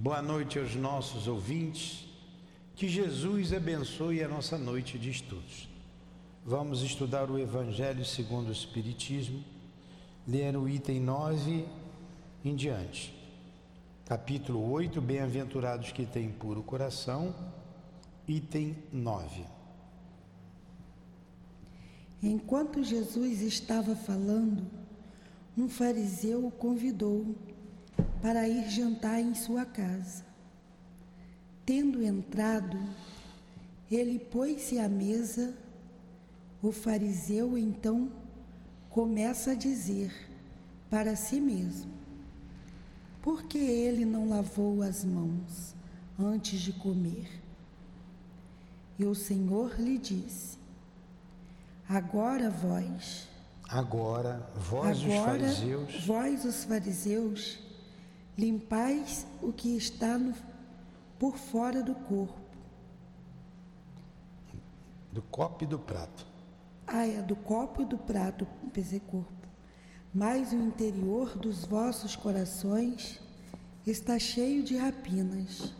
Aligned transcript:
Boa 0.00 0.22
noite 0.22 0.60
aos 0.60 0.76
nossos 0.76 1.26
ouvintes. 1.26 2.06
Que 2.76 2.88
Jesus 2.88 3.52
abençoe 3.52 4.22
a 4.22 4.28
nossa 4.28 4.56
noite 4.56 4.96
de 4.96 5.10
estudos. 5.10 5.68
Vamos 6.46 6.82
estudar 6.82 7.28
o 7.28 7.36
Evangelho 7.36 8.04
segundo 8.04 8.50
o 8.50 8.52
Espiritismo, 8.52 9.42
ler 10.24 10.56
o 10.56 10.68
item 10.68 11.00
9 11.00 11.66
em 12.44 12.54
diante. 12.54 13.12
Capítulo 14.04 14.70
8: 14.70 15.00
Bem-aventurados 15.00 15.90
que 15.90 16.06
têm 16.06 16.30
puro 16.30 16.62
coração, 16.62 17.34
item 18.28 18.76
9. 18.92 19.44
Enquanto 22.22 22.84
Jesus 22.84 23.40
estava 23.40 23.96
falando, 23.96 24.64
um 25.56 25.68
fariseu 25.68 26.46
o 26.46 26.52
convidou 26.52 27.34
para 28.20 28.48
ir 28.48 28.68
jantar 28.68 29.20
em 29.20 29.34
sua 29.34 29.64
casa. 29.64 30.24
Tendo 31.64 32.02
entrado, 32.02 32.78
ele 33.90 34.18
pôs-se 34.18 34.78
à 34.78 34.88
mesa. 34.88 35.54
O 36.60 36.72
fariseu 36.72 37.56
então 37.56 38.10
começa 38.90 39.52
a 39.52 39.54
dizer 39.54 40.12
para 40.90 41.14
si 41.14 41.40
mesmo: 41.40 41.92
Por 43.22 43.44
que 43.44 43.58
ele 43.58 44.04
não 44.04 44.28
lavou 44.28 44.82
as 44.82 45.04
mãos 45.04 45.74
antes 46.18 46.60
de 46.60 46.72
comer? 46.72 47.28
E 48.98 49.04
o 49.04 49.14
Senhor 49.14 49.78
lhe 49.78 49.98
disse: 49.98 50.58
Agora 51.88 52.50
vós, 52.50 53.28
Agora, 53.68 54.50
vós 54.56 55.02
agora, 55.02 55.44
os 55.44 55.58
fariseus, 55.58 56.06
vós 56.06 56.44
os 56.44 56.64
fariseus, 56.64 57.58
limpais 58.38 59.26
o 59.42 59.52
que 59.52 59.76
está 59.76 60.16
no, 60.16 60.32
por 61.18 61.36
fora 61.36 61.82
do 61.82 61.94
corpo. 61.94 62.38
do 65.12 65.22
copo 65.22 65.64
e 65.64 65.66
do 65.66 65.78
prato. 65.78 66.24
Ah, 66.86 67.04
é 67.04 67.20
do 67.20 67.34
copo 67.34 67.82
e 67.82 67.84
do 67.84 67.98
prato, 67.98 68.46
pensei 68.72 69.00
corpo. 69.00 69.32
Mas 70.14 70.52
o 70.52 70.56
interior 70.56 71.36
dos 71.36 71.64
vossos 71.64 72.14
corações 72.14 73.20
está 73.84 74.18
cheio 74.18 74.62
de 74.62 74.76
rapinas 74.76 75.74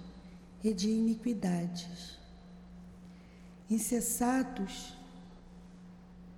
e 0.65 0.75
de 0.75 0.91
iniquidades. 0.91 2.19
Incessados 3.71 4.99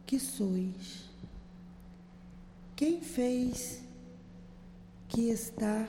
que 0.05 0.20
sois. 0.20 1.08
Quem 2.77 3.00
fez 3.00 3.83
que 5.08 5.30
está 5.30 5.89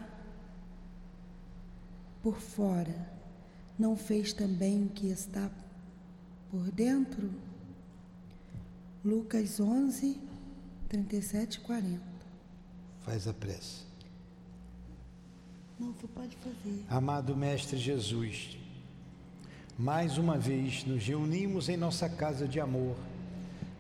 por 2.22 2.40
fora, 2.40 3.10
não 3.78 3.96
fez 3.96 4.34
também 4.34 4.86
o 4.86 4.90
que 4.90 5.08
está 5.08 5.50
por 6.50 6.70
dentro? 6.72 7.32
Lucas 9.04 9.60
11, 9.60 10.20
37 10.88 11.56
e 11.56 11.60
40. 11.62 12.02
Faz 13.02 13.28
a 13.28 13.34
prece. 13.34 13.84
Não, 15.80 15.94
você 15.94 16.08
pode 16.08 16.38
fazer. 16.38 16.86
Amado 16.88 17.36
Mestre 17.36 17.80
Jesus, 17.80 18.58
mais 19.78 20.20
uma 20.20 20.38
vez 20.38 20.84
nos 20.86 21.04
reunimos 21.04 21.70
em 21.70 21.78
nossa 21.78 22.08
casa 22.08 22.48
de 22.48 22.60
amor 22.60 22.96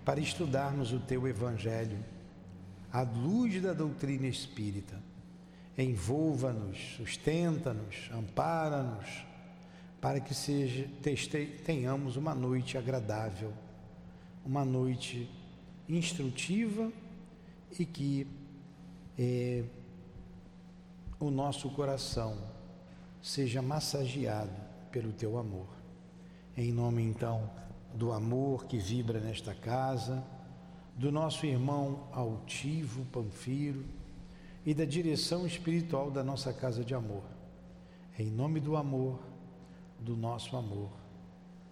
para 0.03 0.19
estudarmos 0.19 0.91
o 0.91 0.99
Teu 0.99 1.27
Evangelho, 1.27 1.99
à 2.91 3.03
luz 3.03 3.61
da 3.61 3.73
doutrina 3.73 4.25
espírita. 4.25 5.10
Envolva-nos, 5.77 6.95
sustenta-nos, 6.97 8.09
ampara-nos, 8.11 9.25
para 10.01 10.19
que 10.19 10.33
seja, 10.33 10.89
tenhamos 11.63 12.17
uma 12.17 12.35
noite 12.35 12.77
agradável, 12.77 13.53
uma 14.45 14.65
noite 14.65 15.29
instrutiva 15.87 16.91
e 17.79 17.85
que 17.85 18.27
eh, 19.17 19.63
o 21.19 21.29
nosso 21.29 21.69
coração 21.69 22.35
seja 23.21 23.61
massageado 23.61 24.51
pelo 24.91 25.13
teu 25.13 25.37
amor. 25.37 25.67
Em 26.57 26.71
nome 26.71 27.03
então 27.03 27.49
do 27.93 28.11
amor 28.11 28.65
que 28.65 28.77
vibra 28.77 29.19
nesta 29.19 29.53
casa, 29.53 30.23
do 30.95 31.11
nosso 31.11 31.45
irmão 31.45 32.07
altivo 32.11 33.05
Panfiro 33.05 33.85
e 34.65 34.73
da 34.73 34.85
direção 34.85 35.45
espiritual 35.45 36.11
da 36.11 36.23
nossa 36.23 36.53
casa 36.53 36.83
de 36.83 36.93
amor. 36.93 37.23
Em 38.17 38.29
nome 38.29 38.59
do 38.59 38.75
amor, 38.75 39.19
do 39.99 40.15
nosso 40.15 40.55
amor, 40.55 40.91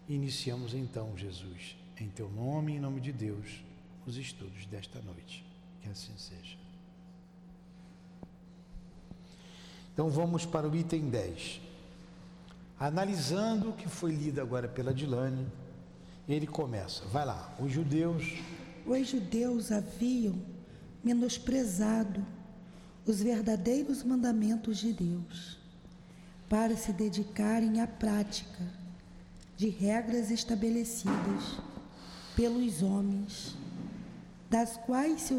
iniciamos 0.07 0.73
então, 0.73 1.16
Jesus, 1.16 1.75
em 2.00 2.09
teu 2.09 2.29
nome 2.29 2.73
e 2.73 2.75
em 2.77 2.79
nome 2.79 3.00
de 3.00 3.11
Deus, 3.11 3.63
os 4.05 4.17
estudos 4.17 4.66
desta 4.66 5.00
noite. 5.01 5.45
Que 5.81 5.89
assim 5.89 6.13
seja. 6.17 6.57
Então 9.94 10.09
vamos 10.09 10.45
para 10.45 10.67
o 10.67 10.75
item 10.75 11.09
10. 11.09 11.61
Analisando 12.79 13.69
o 13.69 13.73
que 13.73 13.88
foi 13.88 14.11
lido 14.11 14.41
agora 14.41 14.67
pela 14.67 14.94
Dilane, 14.94 15.45
ele 16.27 16.47
começa. 16.47 17.03
Vai 17.06 17.25
lá. 17.25 17.53
Os 17.59 17.71
judeus 17.71 18.23
Os 18.85 19.07
judeus 19.07 19.71
haviam 19.71 20.35
menosprezado 21.03 22.25
os 23.09 23.23
verdadeiros 23.23 24.03
mandamentos 24.03 24.77
de 24.77 24.93
Deus 24.93 25.57
para 26.47 26.77
se 26.77 26.93
dedicarem 26.93 27.81
à 27.81 27.87
prática 27.87 28.63
de 29.57 29.67
regras 29.67 30.29
estabelecidas 30.29 31.59
pelos 32.35 32.83
homens, 32.83 33.57
das 34.47 34.77
quais 34.77 35.31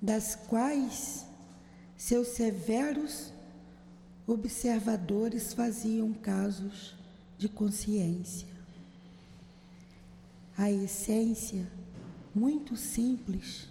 das 0.00 0.36
quais 0.36 1.26
seus 1.96 2.28
severos 2.28 3.32
observadores 4.24 5.52
faziam 5.52 6.12
casos 6.12 6.94
de 7.36 7.48
consciência. 7.48 8.46
A 10.56 10.70
essência, 10.70 11.66
muito 12.32 12.76
simples, 12.76 13.66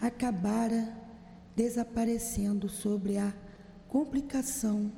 acabara 0.00 1.01
desaparecendo 1.54 2.68
sobre 2.68 3.18
a 3.18 3.32
complicação 3.88 4.90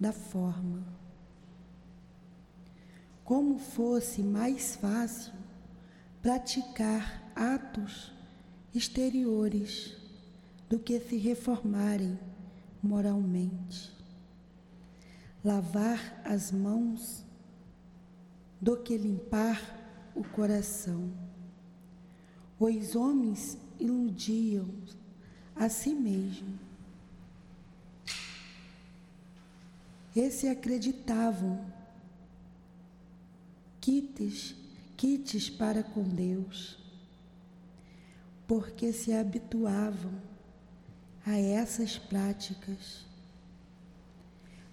da 0.00 0.12
forma. 0.12 0.84
Como 3.22 3.58
fosse 3.58 4.22
mais 4.22 4.76
fácil 4.76 5.32
praticar 6.20 7.32
atos 7.34 8.12
exteriores 8.74 9.96
do 10.68 10.78
que 10.78 10.98
se 11.00 11.16
reformarem 11.16 12.18
moralmente. 12.82 13.92
Lavar 15.44 16.20
as 16.24 16.50
mãos 16.50 17.24
do 18.60 18.76
que 18.76 18.96
limpar 18.96 19.60
o 20.14 20.24
coração. 20.24 21.12
Os 22.58 22.96
homens 22.96 23.58
iludiam 23.78 24.68
a 25.56 25.68
si 25.68 25.94
mesmos. 25.94 26.58
E 30.14 30.30
se 30.30 30.48
acreditavam 30.48 31.64
quites, 33.80 34.54
quites 34.96 35.50
para 35.50 35.82
com 35.82 36.02
Deus, 36.04 36.78
porque 38.46 38.92
se 38.92 39.12
habituavam 39.12 40.14
a 41.26 41.36
essas 41.36 41.98
práticas, 41.98 43.04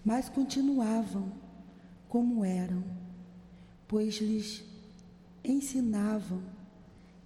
mas 0.06 0.30
continuavam 0.30 1.32
como 2.08 2.46
eram, 2.46 2.84
pois 3.88 4.16
lhes 4.18 4.64
ensinavam 5.44 6.44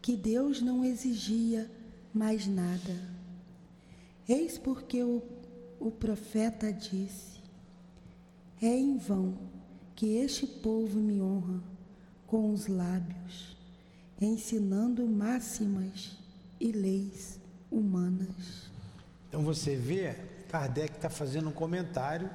que 0.01 0.16
Deus 0.16 0.62
não 0.62 0.86
exigia 0.86 1.69
mais 2.13 2.48
nada. 2.48 3.15
Eis 4.27 4.57
porque 4.57 5.04
o, 5.04 5.22
o 5.80 5.92
profeta 5.92 6.72
disse: 6.74 7.39
É 8.62 8.68
em 8.68 8.98
vão 8.98 9.38
que 9.95 10.18
este 10.18 10.45
povo 10.45 11.00
me 11.00 11.22
honra 11.22 11.62
com 12.27 12.51
os 12.51 12.68
lábios, 12.68 13.56
ensinando 14.19 15.06
máximas 15.07 16.18
e 16.60 16.72
leis 16.72 17.39
humanas. 17.72 18.69
Então 19.27 19.42
você 19.44 19.75
vê, 19.75 20.16
Kardec 20.50 20.95
está 20.95 21.10
fazendo 21.10 21.50
um 21.50 21.54
comentário 21.54 22.30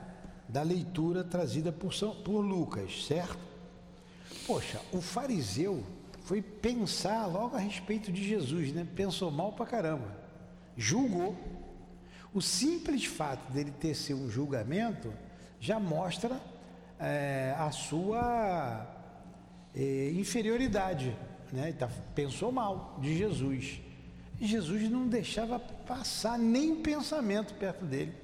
da 0.48 0.62
leitura 0.62 1.24
trazida 1.24 1.72
por, 1.72 1.94
São, 1.94 2.14
por 2.14 2.40
Lucas, 2.40 3.04
certo? 3.06 3.38
Poxa, 4.46 4.80
o 4.92 5.00
fariseu 5.00 5.82
foi 6.22 6.40
pensar 6.42 7.26
logo 7.26 7.56
a 7.56 7.58
respeito 7.58 8.12
de 8.12 8.26
Jesus, 8.26 8.72
né? 8.72 8.86
Pensou 8.94 9.30
mal 9.30 9.52
pra 9.52 9.66
caramba. 9.66 10.16
Julgou. 10.76 11.36
O 12.32 12.40
simples 12.40 13.04
fato 13.04 13.52
dele 13.52 13.72
ter 13.72 13.94
sido 13.94 14.20
um 14.20 14.30
julgamento 14.30 15.12
já 15.58 15.80
mostra 15.80 16.40
é, 16.98 17.54
a 17.58 17.70
sua 17.72 18.86
é, 19.74 20.10
inferioridade. 20.12 21.16
Né? 21.52 21.72
Tá, 21.72 21.88
pensou 22.14 22.52
mal 22.52 22.98
de 23.00 23.16
Jesus. 23.16 23.80
E 24.40 24.46
Jesus 24.46 24.88
não 24.88 25.08
deixava 25.08 25.58
passar 25.58 26.38
nem 26.38 26.76
pensamento 26.76 27.54
perto 27.54 27.84
dele. 27.84 28.14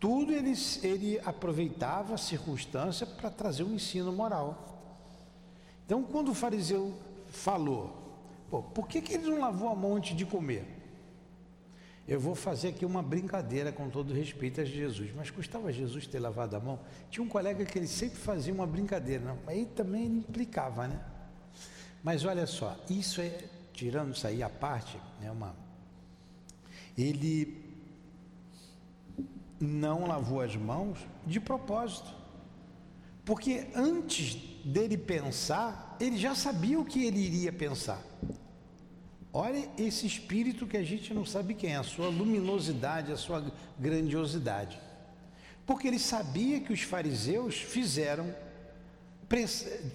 Tudo 0.00 0.32
ele, 0.32 0.54
ele 0.82 1.20
aproveitava 1.24 2.14
a 2.14 2.18
circunstância 2.18 3.06
para 3.06 3.30
trazer 3.30 3.62
um 3.62 3.74
ensino 3.74 4.10
moral. 4.10 4.66
Então, 5.84 6.02
quando 6.02 6.30
o 6.30 6.34
fariseu 6.34 6.94
falou, 7.28 7.94
por 8.74 8.88
que, 8.88 9.02
que 9.02 9.12
ele 9.12 9.28
não 9.28 9.38
lavou 9.38 9.68
a 9.68 9.74
mão 9.74 9.96
antes 9.96 10.16
de 10.16 10.24
comer? 10.24 10.79
Eu 12.10 12.18
vou 12.18 12.34
fazer 12.34 12.70
aqui 12.70 12.84
uma 12.84 13.04
brincadeira 13.04 13.70
com 13.70 13.88
todo 13.88 14.12
respeito 14.12 14.60
a 14.60 14.64
Jesus, 14.64 15.12
mas 15.14 15.30
custava 15.30 15.72
Jesus 15.72 16.08
ter 16.08 16.18
lavado 16.18 16.56
a 16.56 16.58
mão? 16.58 16.80
Tinha 17.08 17.22
um 17.22 17.28
colega 17.28 17.64
que 17.64 17.78
ele 17.78 17.86
sempre 17.86 18.18
fazia 18.18 18.52
uma 18.52 18.66
brincadeira, 18.66 19.24
não, 19.24 19.38
aí 19.46 19.64
também 19.64 20.06
ele 20.06 20.16
implicava, 20.16 20.88
né? 20.88 21.00
Mas 22.02 22.24
olha 22.24 22.48
só, 22.48 22.76
isso 22.90 23.20
é, 23.20 23.44
tirando 23.72 24.12
isso 24.12 24.26
aí 24.26 24.42
a 24.42 24.48
parte, 24.48 25.00
né, 25.20 25.30
uma, 25.30 25.54
ele 26.98 27.62
não 29.60 30.04
lavou 30.04 30.40
as 30.40 30.56
mãos 30.56 30.98
de 31.24 31.38
propósito. 31.38 32.12
Porque 33.24 33.68
antes 33.72 34.34
dele 34.64 34.98
pensar, 34.98 35.96
ele 36.00 36.18
já 36.18 36.34
sabia 36.34 36.80
o 36.80 36.84
que 36.84 37.04
ele 37.04 37.20
iria 37.20 37.52
pensar. 37.52 38.02
Olha 39.32 39.68
esse 39.78 40.06
espírito 40.06 40.66
que 40.66 40.76
a 40.76 40.82
gente 40.82 41.14
não 41.14 41.24
sabe 41.24 41.54
quem 41.54 41.72
é, 41.72 41.76
a 41.76 41.84
sua 41.84 42.08
luminosidade, 42.08 43.12
a 43.12 43.16
sua 43.16 43.44
grandiosidade. 43.78 44.80
Porque 45.64 45.86
ele 45.86 46.00
sabia 46.00 46.60
que 46.60 46.72
os 46.72 46.82
fariseus 46.82 47.54
fizeram 47.54 48.34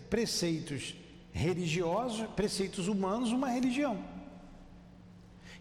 preceitos 0.09 0.95
religiosos, 1.33 2.25
preceitos 2.29 2.87
humanos, 2.87 3.33
uma 3.33 3.49
religião. 3.49 4.01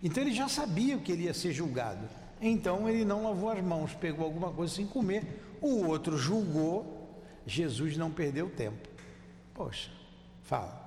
Então 0.01 0.23
ele 0.23 0.33
já 0.33 0.49
sabia 0.49 0.97
que 0.99 1.11
ele 1.11 1.25
ia 1.25 1.35
ser 1.35 1.53
julgado. 1.53 2.09
Então 2.41 2.89
ele 2.89 3.05
não 3.05 3.25
lavou 3.25 3.51
as 3.51 3.65
mãos, 3.65 3.93
pegou 3.93 4.25
alguma 4.25 4.53
coisa 4.53 4.73
sem 4.73 4.87
comer. 4.87 5.57
O 5.61 5.87
outro 5.87 6.17
julgou, 6.17 7.21
Jesus 7.45 7.97
não 7.97 8.11
perdeu 8.11 8.49
tempo. 8.49 8.89
Poxa, 9.53 9.91
fala. 10.45 10.85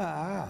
Ah, 0.00 0.46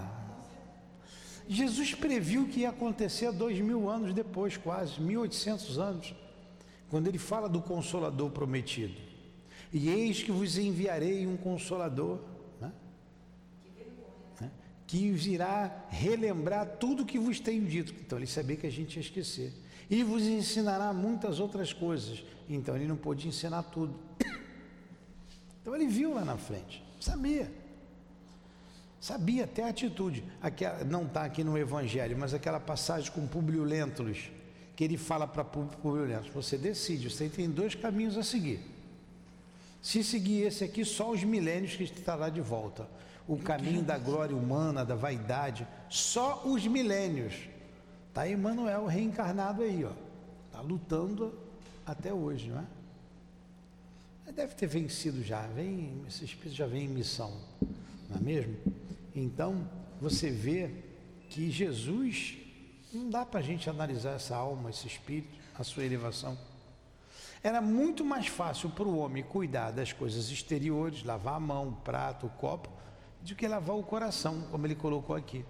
Jesus 1.49 1.87
previu 2.01 2.47
que 2.49 2.61
ia 2.61 2.71
acontecer 2.71 3.33
dois 3.33 3.59
mil 3.61 3.89
anos 3.89 4.15
depois, 4.15 4.57
quase, 4.57 5.01
1800 5.01 5.79
anos, 5.79 6.15
quando 6.89 7.07
ele 7.07 7.19
fala 7.19 7.49
do 7.49 7.61
Consolador 7.61 8.31
prometido. 8.31 8.95
E 9.73 9.89
eis 9.89 10.23
que 10.23 10.33
vos 10.33 10.57
enviarei 10.57 11.27
um 11.27 11.37
Consolador, 11.37 12.19
né? 12.61 12.73
né? 14.41 14.51
que 14.87 15.11
vos 15.13 15.27
irá 15.27 15.87
relembrar 15.91 16.79
tudo 16.79 17.05
que 17.05 17.19
vos 17.19 17.39
tenho 17.39 17.67
dito. 17.67 17.95
Então 18.01 18.19
ele 18.19 18.27
sabia 18.27 18.57
que 18.57 18.67
a 18.67 18.73
gente 18.73 18.97
ia 18.97 19.03
esquecer. 19.03 19.53
E 19.91 20.03
vos 20.03 20.23
ensinará 20.23 20.93
muitas 20.93 21.41
outras 21.41 21.73
coisas. 21.73 22.25
Então 22.49 22.77
ele 22.77 22.87
não 22.87 22.97
pôde 22.97 23.29
ensinar 23.29 23.63
tudo. 23.65 23.95
Então 25.61 25.77
ele 25.77 25.87
viu 25.87 26.15
lá 26.15 26.25
na 26.25 26.39
frente, 26.39 26.83
sabia. 26.99 27.53
Sabia 29.01 29.45
até 29.45 29.63
a 29.63 29.69
atitude. 29.69 30.25
Aquela, 30.43 30.83
não 30.85 31.05
está 31.05 31.23
aqui 31.25 31.45
no 31.45 31.57
Evangelho, 31.57 32.17
mas 32.19 32.35
aquela 32.35 32.59
passagem 32.59 33.11
com 33.13 33.27
Publio 33.27 33.63
Lentulus, 33.63 34.31
que 34.75 34.85
ele 34.85 34.97
fala 34.97 35.27
para 35.27 35.45
Publio 35.45 36.05
Lentulus, 36.05 36.33
você 36.35 36.59
decide, 36.59 37.11
você 37.11 37.29
tem 37.29 37.49
dois 37.49 37.75
caminhos 37.75 38.17
a 38.17 38.23
seguir. 38.23 38.61
Se 39.81 40.03
seguir 40.03 40.43
esse 40.43 40.65
aqui, 40.65 40.85
só 40.85 41.11
os 41.11 41.23
milênios 41.23 41.77
que 41.77 41.85
estará 41.85 42.29
de 42.29 42.41
volta. 42.41 42.89
O 43.27 43.37
caminho 43.37 43.83
da 43.83 43.97
glória 43.99 44.35
humana, 44.35 44.85
da 44.85 44.95
vaidade, 44.95 45.67
só 45.89 46.43
os 46.45 46.67
milênios. 46.67 47.35
Está 48.09 48.29
Emmanuel 48.29 48.87
reencarnado 48.87 49.63
aí, 49.63 49.85
ó. 49.85 49.93
Está 50.47 50.61
lutando 50.61 51.39
até 51.87 52.13
hoje, 52.13 52.49
não 52.49 52.59
é? 52.59 54.33
Deve 54.33 54.55
ter 54.55 54.67
vencido 54.67 55.23
já, 55.23 55.47
vem, 55.49 56.03
esse 56.07 56.25
espírito 56.25 56.55
já 56.55 56.67
vem 56.67 56.85
em 56.85 56.89
missão, 56.89 57.33
não 58.09 58.19
é 58.19 58.21
mesmo? 58.21 58.57
Então, 59.19 59.69
você 60.01 60.31
vê 60.31 60.71
que 61.29 61.51
Jesus, 61.51 62.39
não 62.93 63.11
dá 63.11 63.27
para 63.27 63.41
a 63.41 63.43
gente 63.43 63.69
analisar 63.69 64.13
essa 64.13 64.37
alma, 64.37 64.71
esse 64.71 64.87
espírito, 64.87 65.37
a 65.59 65.65
sua 65.65 65.85
elevação. 65.85 66.39
Era 67.43 67.61
muito 67.61 68.05
mais 68.05 68.29
fácil 68.29 68.71
para 68.71 68.85
o 68.85 68.99
homem 68.99 69.23
cuidar 69.23 69.73
das 69.73 69.93
coisas 69.93 70.31
exteriores, 70.31 71.05
lavar 71.05 71.35
a 71.35 71.41
mão, 71.41 71.69
o 71.69 71.73
prato, 71.73 72.27
o 72.27 72.31
copo, 72.31 72.69
do 73.21 73.35
que 73.35 73.47
lavar 73.49 73.77
o 73.77 73.83
coração, 73.83 74.43
como 74.51 74.67
ele 74.67 74.75
colocou 74.75 75.17
aqui. 75.17 75.45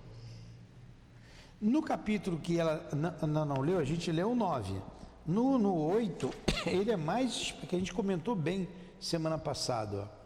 No 1.61 1.83
capítulo 1.83 2.39
que 2.39 2.59
ela 2.59 2.89
não, 3.23 3.45
não 3.45 3.61
leu, 3.61 3.79
a 3.79 3.85
gente 3.85 4.11
leu 4.11 4.31
o 4.31 4.35
9. 4.35 4.81
No, 5.27 5.59
no 5.59 5.75
8, 5.75 6.31
ele 6.67 6.91
é 6.91 6.97
mais, 6.97 7.53
que 7.69 7.77
a 7.77 7.79
gente 7.79 7.93
comentou 7.93 8.35
bem 8.35 8.67
semana 8.99 9.37
passada. 9.37 10.09
Ó. 10.15 10.18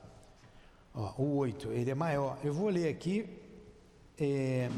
Ó, 0.94 1.14
o 1.22 1.36
8, 1.36 1.72
ele 1.72 1.90
é 1.90 1.94
maior. 1.94 2.38
Eu 2.44 2.52
vou 2.52 2.68
ler 2.68 2.88
aqui 2.88 3.26
é, 4.18 4.70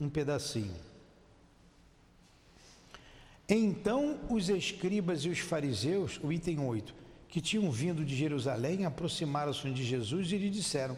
um 0.00 0.08
pedacinho. 0.08 0.74
Então 3.48 4.20
os 4.30 4.48
escribas 4.48 5.24
e 5.24 5.28
os 5.28 5.40
fariseus, 5.40 6.18
o 6.22 6.32
item 6.32 6.60
8, 6.60 6.94
que 7.28 7.40
tinham 7.40 7.70
vindo 7.70 8.04
de 8.04 8.14
Jerusalém, 8.14 8.84
aproximaram-se 8.84 9.70
de 9.70 9.84
Jesus 9.84 10.30
e 10.30 10.38
lhe 10.38 10.48
disseram: 10.48 10.96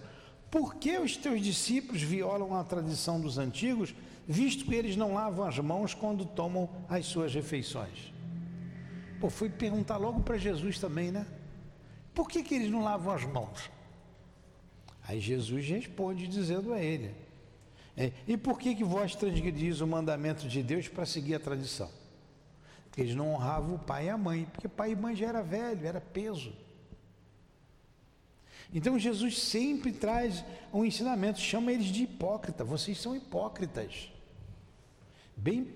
Por 0.50 0.74
que 0.74 0.98
os 0.98 1.16
teus 1.16 1.40
discípulos 1.40 2.02
violam 2.02 2.54
a 2.54 2.62
tradição 2.62 3.20
dos 3.20 3.38
antigos, 3.38 3.94
visto 4.28 4.64
que 4.66 4.74
eles 4.74 4.94
não 4.94 5.14
lavam 5.14 5.46
as 5.46 5.58
mãos 5.58 5.94
quando 5.94 6.24
tomam 6.24 6.68
as 6.88 7.06
suas 7.06 7.34
refeições? 7.34 8.12
Pô, 9.20 9.30
fui 9.30 9.48
perguntar 9.48 9.96
logo 9.96 10.20
para 10.20 10.36
Jesus 10.36 10.78
também, 10.78 11.10
né? 11.10 11.26
Por 12.14 12.28
que, 12.28 12.42
que 12.42 12.54
eles 12.54 12.70
não 12.70 12.84
lavam 12.84 13.12
as 13.12 13.24
mãos? 13.24 13.70
Aí 15.06 15.20
Jesus 15.20 15.68
responde 15.68 16.26
dizendo 16.26 16.72
a 16.72 16.80
ele: 16.80 17.14
é, 17.96 18.12
E 18.26 18.36
por 18.36 18.58
que, 18.58 18.74
que 18.74 18.84
vós 18.84 19.14
transgredis 19.14 19.80
o 19.80 19.86
mandamento 19.86 20.48
de 20.48 20.62
Deus 20.62 20.88
para 20.88 21.04
seguir 21.04 21.34
a 21.34 21.40
tradição? 21.40 21.90
Porque 22.86 23.02
eles 23.02 23.14
não 23.14 23.32
honravam 23.34 23.74
o 23.74 23.78
pai 23.78 24.06
e 24.06 24.10
a 24.10 24.16
mãe, 24.16 24.46
porque 24.52 24.68
pai 24.68 24.92
e 24.92 24.96
mãe 24.96 25.14
já 25.14 25.26
era 25.26 25.42
velho, 25.42 25.86
era 25.86 26.00
peso. 26.00 26.52
Então 28.72 28.98
Jesus 28.98 29.38
sempre 29.38 29.92
traz 29.92 30.44
um 30.72 30.84
ensinamento, 30.84 31.38
chama 31.38 31.70
eles 31.70 31.86
de 31.86 32.04
hipócrita. 32.04 32.64
Vocês 32.64 32.98
são 32.98 33.14
hipócritas. 33.14 34.10
Bem, 35.36 35.68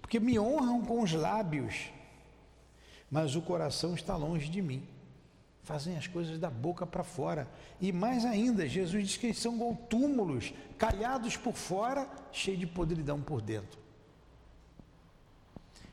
porque 0.00 0.18
me 0.18 0.38
honram 0.38 0.82
com 0.82 1.00
os 1.00 1.12
lábios, 1.12 1.90
mas 3.10 3.36
o 3.36 3.42
coração 3.42 3.94
está 3.94 4.16
longe 4.16 4.48
de 4.48 4.60
mim 4.60 4.82
fazem 5.64 5.96
as 5.96 6.06
coisas 6.06 6.38
da 6.38 6.50
boca 6.50 6.86
para 6.86 7.02
fora. 7.02 7.48
E 7.80 7.90
mais 7.90 8.24
ainda, 8.24 8.68
Jesus 8.68 9.08
diz 9.08 9.16
que 9.16 9.26
eles 9.26 9.38
são 9.38 9.58
como 9.58 9.76
túmulos, 9.88 10.52
calhados 10.78 11.36
por 11.36 11.54
fora, 11.54 12.08
cheios 12.30 12.60
de 12.60 12.66
podridão 12.66 13.20
por 13.20 13.40
dentro. 13.40 13.78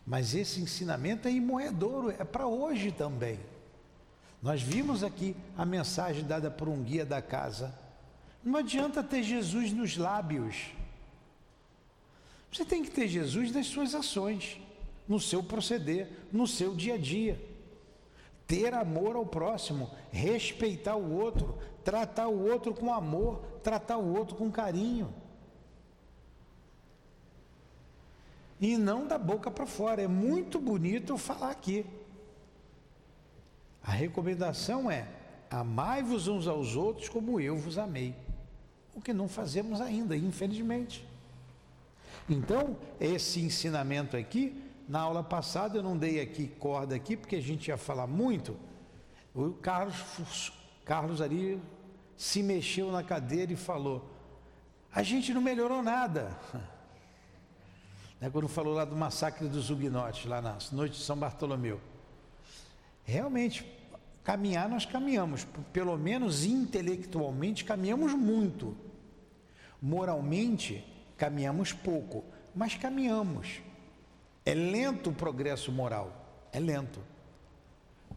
Mas 0.06 0.36
esse 0.36 0.60
ensinamento 0.60 1.28
é 1.28 1.32
imoedouro, 1.32 2.12
é 2.12 2.24
para 2.24 2.46
hoje 2.46 2.92
também. 2.92 3.40
Nós 4.42 4.62
vimos 4.62 5.04
aqui 5.04 5.36
a 5.58 5.66
mensagem 5.66 6.26
dada 6.26 6.52
por 6.52 6.68
um 6.68 6.84
guia 6.84 7.06
da 7.06 7.22
casa. 7.22 7.74
Não 8.44 8.60
adianta 8.60 9.02
ter 9.02 9.24
Jesus 9.24 9.72
nos 9.72 9.96
lábios. 9.96 10.72
Você 12.52 12.66
tem 12.66 12.84
que 12.84 12.92
ter 12.92 13.08
Jesus 13.08 13.54
nas 13.54 13.68
suas 13.68 13.96
ações, 13.96 14.60
no 15.08 15.20
seu 15.20 15.42
proceder, 15.42 16.10
no 16.34 16.46
seu 16.46 16.76
dia 16.76 16.96
a 16.96 16.98
dia 16.98 17.51
ter 18.52 18.74
amor 18.74 19.16
ao 19.16 19.26
próximo, 19.26 19.90
respeitar 20.12 20.98
o 20.98 21.14
outro, 21.14 21.58
tratar 21.86 22.28
o 22.28 22.50
outro 22.52 22.74
com 22.74 22.94
amor, 22.94 23.42
tratar 23.64 23.96
o 23.98 24.14
outro 24.14 24.36
com 24.36 24.52
carinho. 24.52 25.14
E 28.60 28.76
não 28.76 29.08
da 29.08 29.18
boca 29.18 29.50
para 29.50 29.66
fora. 29.66 30.02
É 30.02 30.08
muito 30.08 30.60
bonito 30.60 31.18
falar 31.18 31.50
aqui. 31.50 31.86
A 33.82 33.92
recomendação 33.92 34.92
é: 34.92 35.08
amai-vos 35.50 36.28
uns 36.28 36.46
aos 36.46 36.76
outros 36.76 37.08
como 37.08 37.40
eu 37.40 37.56
vos 37.56 37.78
amei. 37.78 38.14
O 38.94 39.00
que 39.00 39.14
não 39.14 39.30
fazemos 39.30 39.80
ainda, 39.80 40.18
infelizmente. 40.18 41.08
Então, 42.30 42.76
esse 43.00 43.40
ensinamento 43.40 44.18
aqui 44.18 44.62
na 44.92 45.00
aula 45.00 45.24
passada 45.24 45.78
eu 45.78 45.82
não 45.82 45.98
dei 45.98 46.20
aqui 46.20 46.48
corda 46.48 46.94
aqui, 46.94 47.16
porque 47.16 47.38
a 47.38 47.42
gente 47.42 47.70
ia 47.70 47.78
falar 47.78 48.08
muito. 48.08 48.58
O 49.34 49.52
Carlos, 49.52 50.52
Carlos 50.84 51.22
ali 51.22 51.62
se 52.18 52.44
mexeu 52.44 52.92
na 52.92 53.02
cadeira 53.02 53.54
e 53.54 53.56
falou: 53.56 54.12
A 54.94 55.02
gente 55.02 55.34
não 55.34 55.42
melhorou 55.42 55.82
nada. 55.82 56.38
Né, 58.20 58.30
quando 58.30 58.48
falou 58.48 58.76
lá 58.76 58.86
do 58.86 58.96
massacre 58.96 59.48
dos 59.48 59.72
Huguenotes, 59.72 60.28
lá 60.28 60.40
na 60.40 60.56
noite 60.72 61.00
de 61.00 61.04
São 61.04 61.18
Bartolomeu. 61.18 61.82
Realmente, 63.04 63.66
caminhar 64.24 64.70
nós 64.70 64.86
caminhamos, 64.86 65.44
pelo 65.74 65.98
menos 65.98 66.46
intelectualmente 66.46 67.66
caminhamos 67.66 68.14
muito. 68.14 68.78
Moralmente, 69.82 70.86
caminhamos 71.18 71.74
pouco, 71.74 72.24
mas 72.54 72.76
caminhamos. 72.76 73.64
É 74.46 74.54
lento 74.54 75.10
o 75.10 75.14
progresso 75.14 75.72
moral, 75.72 76.12
é 76.52 76.60
lento. 76.60 77.00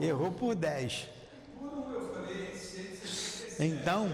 Errou 0.00 0.30
por 0.32 0.54
10. 0.54 1.08
Então, 3.58 4.08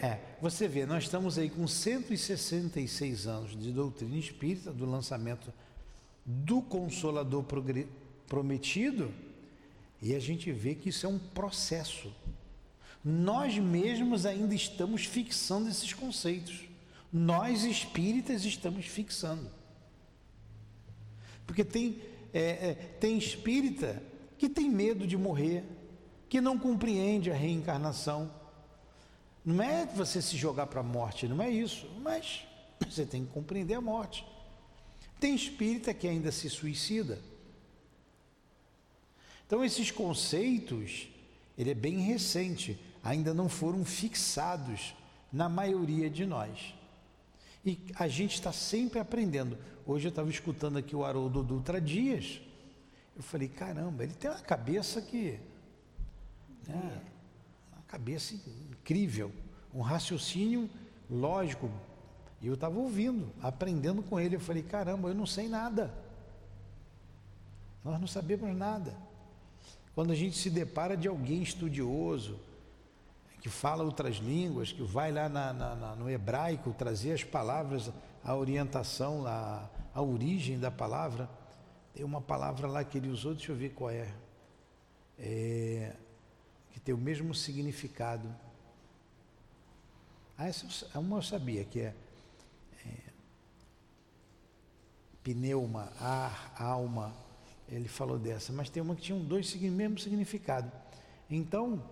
é, 0.00 0.18
você 0.40 0.66
vê, 0.66 0.84
nós 0.84 1.04
estamos 1.04 1.38
aí 1.38 1.48
com 1.48 1.66
166 1.66 3.26
anos 3.26 3.58
de 3.58 3.70
doutrina 3.70 4.16
espírita, 4.16 4.72
do 4.72 4.84
lançamento 4.84 5.52
do 6.24 6.62
Consolador 6.62 7.44
Prometido, 8.26 9.12
e 10.00 10.14
a 10.14 10.18
gente 10.18 10.50
vê 10.50 10.74
que 10.74 10.88
isso 10.88 11.06
é 11.06 11.08
um 11.08 11.18
processo 11.18 12.12
nós 13.04 13.58
mesmos 13.58 14.24
ainda 14.24 14.54
estamos 14.54 15.04
fixando 15.04 15.68
esses 15.68 15.92
conceitos. 15.92 16.60
Nós 17.12 17.64
espíritas 17.64 18.44
estamos 18.44 18.86
fixando. 18.86 19.50
Porque 21.46 21.64
tem, 21.64 22.00
é, 22.32 22.70
é, 22.70 22.74
tem 23.00 23.18
espírita 23.18 24.02
que 24.38 24.48
tem 24.48 24.70
medo 24.70 25.06
de 25.06 25.16
morrer, 25.16 25.64
que 26.28 26.40
não 26.40 26.58
compreende 26.58 27.30
a 27.30 27.34
reencarnação. 27.34 28.32
Não 29.44 29.62
é 29.62 29.84
você 29.84 30.22
se 30.22 30.36
jogar 30.36 30.66
para 30.68 30.80
a 30.80 30.84
morte, 30.84 31.26
não 31.26 31.42
é 31.42 31.50
isso, 31.50 31.90
mas 32.00 32.44
você 32.80 33.04
tem 33.04 33.24
que 33.24 33.32
compreender 33.32 33.74
a 33.74 33.80
morte. 33.80 34.24
Tem 35.18 35.34
espírita 35.34 35.92
que 35.92 36.06
ainda 36.06 36.30
se 36.30 36.48
suicida. 36.48 37.18
Então 39.46 39.64
esses 39.64 39.90
conceitos, 39.90 41.08
ele 41.58 41.70
é 41.70 41.74
bem 41.74 41.98
recente 41.98 42.78
ainda 43.02 43.34
não 43.34 43.48
foram 43.48 43.84
fixados 43.84 44.94
na 45.32 45.48
maioria 45.48 46.08
de 46.08 46.26
nós. 46.26 46.74
E 47.64 47.78
a 47.96 48.08
gente 48.08 48.34
está 48.34 48.52
sempre 48.52 48.98
aprendendo. 48.98 49.56
Hoje 49.86 50.06
eu 50.06 50.10
estava 50.10 50.30
escutando 50.30 50.78
aqui 50.78 50.94
o 50.94 51.04
Haroldo 51.04 51.42
Dutra 51.42 51.80
Dias. 51.80 52.40
Eu 53.16 53.22
falei, 53.22 53.48
caramba, 53.48 54.04
ele 54.04 54.14
tem 54.14 54.30
uma 54.30 54.40
cabeça 54.40 55.00
que. 55.00 55.38
Né, 56.66 57.00
uma 57.72 57.82
cabeça 57.86 58.34
incrível, 58.34 59.32
um 59.72 59.80
raciocínio 59.80 60.68
lógico. 61.10 61.70
E 62.40 62.46
eu 62.46 62.54
estava 62.54 62.78
ouvindo, 62.78 63.30
aprendendo 63.40 64.02
com 64.02 64.18
ele. 64.18 64.36
Eu 64.36 64.40
falei, 64.40 64.62
caramba, 64.62 65.08
eu 65.08 65.14
não 65.14 65.26
sei 65.26 65.48
nada. 65.48 65.92
Nós 67.84 68.00
não 68.00 68.06
sabemos 68.06 68.56
nada. 68.56 68.96
Quando 69.94 70.10
a 70.10 70.14
gente 70.14 70.36
se 70.36 70.48
depara 70.48 70.96
de 70.96 71.06
alguém 71.06 71.42
estudioso, 71.42 72.38
que 73.42 73.48
fala 73.48 73.82
outras 73.82 74.18
línguas, 74.18 74.70
que 74.70 74.84
vai 74.84 75.10
lá 75.10 75.28
na, 75.28 75.52
na, 75.52 75.74
na, 75.74 75.96
no 75.96 76.08
hebraico 76.08 76.72
trazer 76.72 77.12
as 77.12 77.24
palavras, 77.24 77.90
a 78.22 78.36
orientação, 78.36 79.26
a, 79.26 79.68
a 79.92 80.00
origem 80.00 80.60
da 80.60 80.70
palavra. 80.70 81.28
Tem 81.92 82.04
uma 82.04 82.20
palavra 82.20 82.68
lá 82.68 82.84
que 82.84 82.96
ele 82.96 83.08
usou, 83.08 83.34
deixa 83.34 83.50
eu 83.50 83.56
ver 83.56 83.70
qual 83.70 83.90
é, 83.90 84.08
é 85.18 85.92
que 86.70 86.78
tem 86.78 86.94
o 86.94 86.98
mesmo 86.98 87.34
significado. 87.34 88.32
Ah, 90.38 90.46
essa 90.46 90.96
uma 90.96 91.18
eu 91.18 91.22
sabia, 91.22 91.64
que 91.64 91.80
é, 91.80 91.94
é 92.86 92.96
pneuma, 95.24 95.92
ar, 96.00 96.54
alma. 96.56 97.12
Ele 97.68 97.88
falou 97.88 98.20
dessa, 98.20 98.52
mas 98.52 98.70
tem 98.70 98.80
uma 98.80 98.94
que 98.94 99.02
tinha 99.02 99.18
dois 99.18 99.52
mesmo 99.52 99.98
significado. 99.98 100.70
Então, 101.28 101.82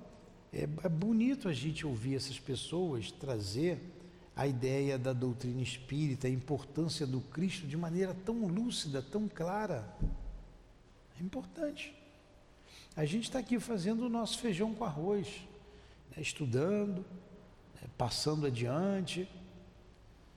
é, 0.53 0.63
é 0.63 0.89
bonito 0.89 1.49
a 1.49 1.53
gente 1.53 1.87
ouvir 1.87 2.17
essas 2.17 2.39
pessoas 2.39 3.11
trazer 3.11 3.81
a 4.35 4.47
ideia 4.47 4.99
da 4.99 5.13
doutrina 5.13 5.61
espírita, 5.61 6.27
a 6.27 6.31
importância 6.31 7.07
do 7.07 7.21
Cristo 7.21 7.67
de 7.67 7.77
maneira 7.77 8.15
tão 8.25 8.47
lúcida, 8.47 9.03
tão 9.03 9.29
clara. 9.29 9.87
É 11.19 11.23
importante. 11.23 11.95
A 12.97 13.05
gente 13.05 13.25
está 13.25 13.39
aqui 13.39 13.61
fazendo 13.61 14.07
o 14.07 14.09
nosso 14.09 14.39
feijão 14.39 14.75
com 14.75 14.85
arroz, 14.85 15.29
né, 16.15 16.23
estudando, 16.23 17.05
né, 17.81 17.89
passando 17.97 18.47
adiante, 18.47 19.29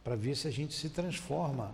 para 0.03 0.15
ver 0.15 0.35
se 0.35 0.47
a 0.47 0.51
gente 0.51 0.73
se 0.73 0.89
transforma 0.89 1.73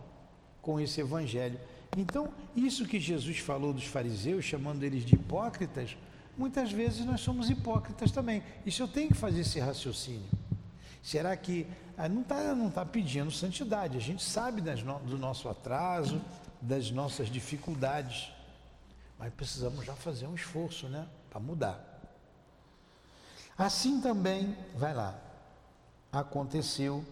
com 0.62 0.80
esse 0.80 1.02
evangelho. 1.02 1.60
Então, 1.98 2.32
isso 2.56 2.86
que 2.86 3.00
Jesus 3.00 3.40
falou 3.40 3.74
dos 3.74 3.86
fariseus, 3.86 4.46
chamando 4.46 4.84
eles 4.84 5.04
de 5.04 5.16
hipócritas, 5.16 5.98
muitas 6.40 6.72
vezes 6.72 7.06
nós 7.06 7.20
somos 7.20 7.50
hipócritas 7.50 8.12
também. 8.12 8.42
Isso 8.66 8.82
eu 8.82 8.88
tenho 8.88 9.10
que 9.10 9.14
fazer 9.14 9.42
esse 9.42 9.60
raciocínio. 9.60 10.26
Será 11.04 11.36
que 11.36 11.68
ah, 11.98 12.08
não 12.08 12.22
está 12.22 12.56
não 12.56 12.72
tá 12.72 12.86
pedindo 12.86 13.30
santidade? 13.30 13.98
A 13.98 14.02
gente 14.02 14.24
sabe 14.24 14.62
no, 14.62 15.00
do 15.00 15.18
nosso 15.18 15.50
atraso, 15.50 16.22
das 16.62 16.92
nossas 16.92 17.28
dificuldades, 17.28 18.32
mas 19.18 19.34
precisamos 19.34 19.86
já 19.86 19.94
fazer 19.94 20.28
um 20.28 20.36
esforço, 20.36 20.88
né, 20.88 21.06
para 21.30 21.42
mudar. 21.42 21.86
Assim 23.58 24.00
também, 24.00 24.56
vai 24.76 24.94
lá, 24.94 25.20
aconteceu 26.12 27.04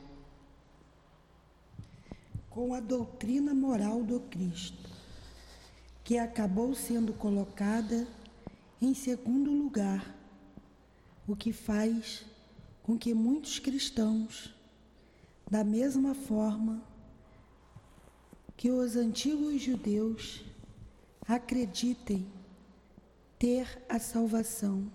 com 2.49 2.73
a 2.73 2.79
doutrina 2.79 3.53
moral 3.53 4.03
do 4.03 4.21
Cristo, 4.21 4.89
que 6.03 6.17
acabou 6.17 6.73
sendo 6.73 7.11
colocada 7.11 8.07
em 8.81 8.93
segundo 8.93 9.51
lugar, 9.51 10.15
o 11.27 11.35
que 11.35 11.51
faz 11.51 12.25
com 12.83 12.97
que 12.97 13.13
muitos 13.13 13.59
cristãos, 13.59 14.53
da 15.49 15.63
mesma 15.63 16.13
forma 16.13 16.83
que 18.55 18.71
os 18.71 18.95
antigos 18.95 19.61
judeus, 19.61 20.43
acreditem 21.27 22.25
ter 23.37 23.83
a 23.89 23.99
salvação 23.99 24.89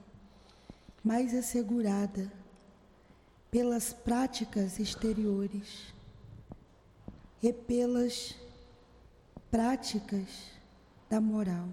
mais 1.04 1.34
assegurada 1.34 2.32
pelas 3.50 3.92
práticas 3.92 4.78
exteriores 4.78 5.92
e 7.42 7.52
pelas 7.52 8.34
práticas 9.50 10.28
da 11.10 11.20
moral. 11.20 11.68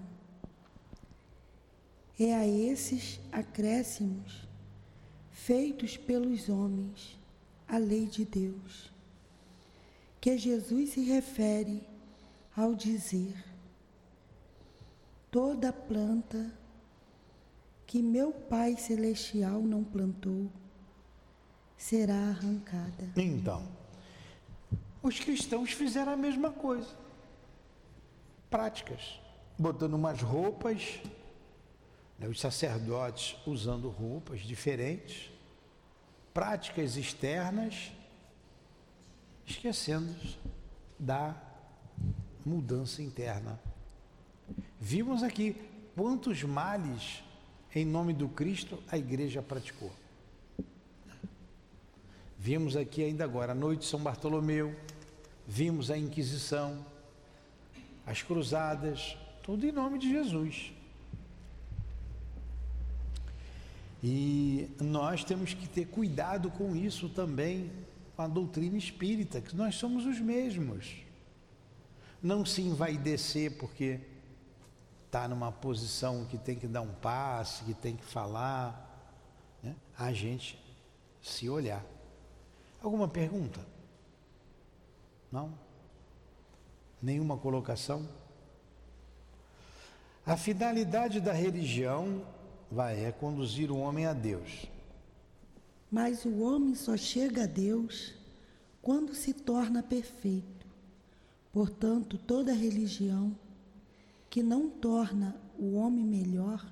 É 2.22 2.34
a 2.34 2.46
esses 2.46 3.18
acréscimos 3.32 4.46
feitos 5.30 5.96
pelos 5.96 6.50
homens 6.50 7.18
a 7.66 7.78
lei 7.78 8.04
de 8.04 8.26
Deus, 8.26 8.92
que 10.20 10.36
Jesus 10.36 10.90
se 10.90 11.02
refere 11.02 11.82
ao 12.54 12.74
dizer: 12.74 13.42
toda 15.30 15.72
planta 15.72 16.52
que 17.86 18.02
meu 18.02 18.32
Pai 18.32 18.76
Celestial 18.76 19.62
não 19.62 19.82
plantou 19.82 20.50
será 21.74 22.28
arrancada. 22.28 23.10
Então, 23.16 23.66
os 25.02 25.18
cristãos 25.18 25.72
fizeram 25.72 26.12
a 26.12 26.16
mesma 26.18 26.50
coisa. 26.50 26.94
Práticas. 28.50 29.18
Botando 29.58 29.94
umas 29.94 30.20
roupas, 30.20 31.00
né, 32.20 32.28
os 32.28 32.38
sacerdotes 32.38 33.34
usando 33.46 33.88
roupas 33.88 34.40
diferentes, 34.40 35.30
práticas 36.34 36.96
externas, 36.96 37.90
esquecendo 39.46 40.14
da 40.98 41.34
mudança 42.44 43.02
interna. 43.02 43.58
Vimos 44.78 45.22
aqui 45.22 45.56
quantos 45.96 46.42
males 46.42 47.22
em 47.74 47.84
nome 47.84 48.12
do 48.12 48.28
Cristo 48.28 48.82
a 48.90 48.98
igreja 48.98 49.40
praticou. 49.40 49.92
Vimos 52.38 52.76
aqui 52.76 53.02
ainda 53.02 53.24
agora 53.24 53.52
a 53.52 53.54
noite 53.54 53.80
de 53.80 53.86
São 53.86 54.00
Bartolomeu, 54.00 54.74
vimos 55.46 55.90
a 55.90 55.96
Inquisição, 55.96 56.84
as 58.06 58.22
cruzadas, 58.22 59.16
tudo 59.42 59.66
em 59.66 59.72
nome 59.72 59.98
de 59.98 60.10
Jesus. 60.10 60.72
E 64.02 64.70
nós 64.80 65.24
temos 65.24 65.52
que 65.52 65.68
ter 65.68 65.86
cuidado 65.86 66.50
com 66.50 66.74
isso 66.74 67.08
também, 67.08 67.70
com 68.16 68.22
a 68.22 68.28
doutrina 68.28 68.78
espírita, 68.78 69.40
que 69.40 69.54
nós 69.54 69.74
somos 69.74 70.06
os 70.06 70.18
mesmos. 70.18 70.96
Não 72.22 72.44
se 72.44 72.62
envaidecer 72.62 73.58
porque 73.58 74.00
está 75.06 75.26
numa 75.28 75.52
posição 75.52 76.24
que 76.24 76.38
tem 76.38 76.56
que 76.56 76.66
dar 76.66 76.82
um 76.82 76.94
passe, 76.94 77.64
que 77.64 77.74
tem 77.74 77.96
que 77.96 78.04
falar. 78.04 78.88
Né? 79.62 79.74
A 79.98 80.12
gente 80.12 80.58
se 81.20 81.48
olhar. 81.48 81.84
Alguma 82.82 83.08
pergunta? 83.08 83.60
Não? 85.30 85.52
Nenhuma 87.02 87.36
colocação? 87.36 88.08
A 90.24 90.36
finalidade 90.36 91.20
da 91.20 91.32
religião 91.32 92.24
vai 92.70 93.04
é 93.04 93.10
conduzir 93.10 93.70
o 93.70 93.78
homem 93.78 94.06
a 94.06 94.12
Deus. 94.12 94.66
Mas 95.90 96.24
o 96.24 96.38
homem 96.40 96.74
só 96.74 96.96
chega 96.96 97.44
a 97.44 97.46
Deus 97.46 98.14
quando 98.80 99.14
se 99.14 99.34
torna 99.34 99.82
perfeito. 99.82 100.66
Portanto, 101.52 102.16
toda 102.16 102.52
religião 102.52 103.36
que 104.28 104.42
não 104.42 104.70
torna 104.70 105.34
o 105.58 105.74
homem 105.74 106.04
melhor 106.04 106.64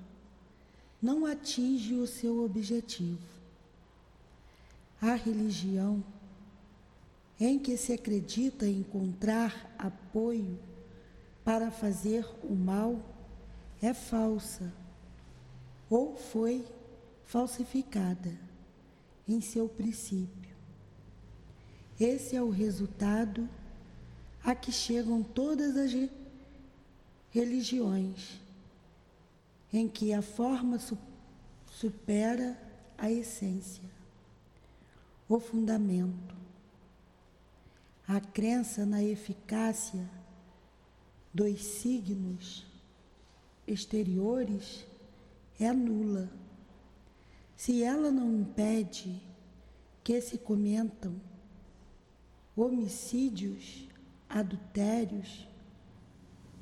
não 1.01 1.25
atinge 1.25 1.95
o 1.95 2.07
seu 2.07 2.43
objetivo. 2.45 3.27
A 5.01 5.15
religião 5.15 6.03
em 7.37 7.59
que 7.59 7.75
se 7.75 7.91
acredita 7.91 8.65
encontrar 8.65 9.73
apoio 9.77 10.57
para 11.43 11.71
fazer 11.71 12.25
o 12.43 12.53
mal 12.53 13.01
é 13.81 13.93
falsa 13.93 14.73
ou 15.89 16.15
foi 16.15 16.65
falsificada 17.25 18.37
em 19.27 19.41
seu 19.41 19.67
princípio. 19.67 20.55
Esse 21.99 22.35
é 22.35 22.41
o 22.41 22.49
resultado 22.49 23.47
a 24.43 24.55
que 24.55 24.71
chegam 24.71 25.21
todas 25.21 25.75
as 25.75 25.91
religiões, 27.29 28.39
em 29.71 29.87
que 29.87 30.13
a 30.13 30.21
forma 30.21 30.79
supera 31.67 32.57
a 32.97 33.11
essência 33.11 33.99
o 35.29 35.39
fundamento. 35.39 36.35
A 38.07 38.19
crença 38.19 38.83
na 38.83 39.03
eficácia 39.03 40.09
dos 41.31 41.63
signos 41.63 42.65
exteriores 43.67 44.83
é 45.59 45.71
nula. 45.73 46.29
Se 47.55 47.83
ela 47.83 48.09
não 48.11 48.41
impede 48.41 49.21
que 50.03 50.21
se 50.21 50.37
comentam 50.37 51.13
homicídios, 52.55 53.87
adultérios, 54.27 55.47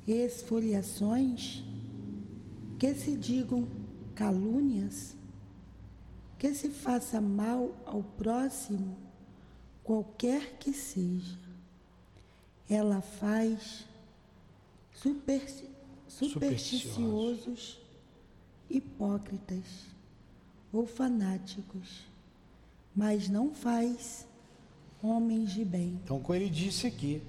esfoliações, 0.06 1.62
que 2.78 2.94
se 2.94 3.16
digam 3.16 3.68
calúnias, 4.14 5.16
que 6.38 6.54
se 6.54 6.70
faça 6.70 7.20
mal 7.20 7.74
ao 7.84 8.02
próximo, 8.02 8.96
qualquer 9.82 10.58
que 10.58 10.72
seja. 10.72 11.38
Ela 12.68 13.00
faz 13.00 13.86
super, 14.92 15.42
supersticiosos, 16.06 17.80
hipócritas 18.70 19.86
ou 20.72 20.86
fanáticos, 20.86 22.04
mas 22.94 23.28
não 23.28 23.54
faz 23.54 24.26
homens 25.02 25.52
de 25.52 25.64
bem. 25.64 26.00
Então, 26.04 26.20
como 26.20 26.34
ele 26.34 26.50
disse 26.50 26.86
aqui, 26.86 27.22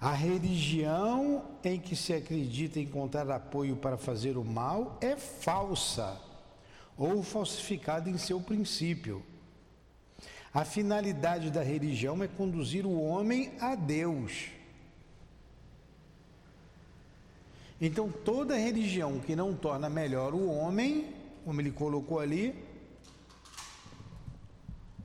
a 0.00 0.12
religião 0.12 1.44
em 1.62 1.80
que 1.80 1.96
se 1.96 2.12
acredita 2.12 2.78
encontrar 2.78 3.30
apoio 3.30 3.76
para 3.76 3.96
fazer 3.96 4.36
o 4.36 4.44
mal 4.44 4.98
é 5.00 5.16
falsa 5.16 6.20
ou 6.96 7.22
falsificado 7.22 8.08
em 8.08 8.18
seu 8.18 8.40
princípio. 8.40 9.22
A 10.52 10.64
finalidade 10.64 11.50
da 11.50 11.62
religião 11.62 12.22
é 12.22 12.28
conduzir 12.28 12.86
o 12.86 13.00
homem 13.02 13.52
a 13.58 13.74
Deus. 13.74 14.50
Então, 17.86 18.10
toda 18.10 18.56
religião 18.56 19.20
que 19.20 19.36
não 19.36 19.54
torna 19.54 19.90
melhor 19.90 20.32
o 20.32 20.48
homem, 20.48 21.14
como 21.44 21.60
ele 21.60 21.70
colocou 21.70 22.18
ali, 22.18 22.54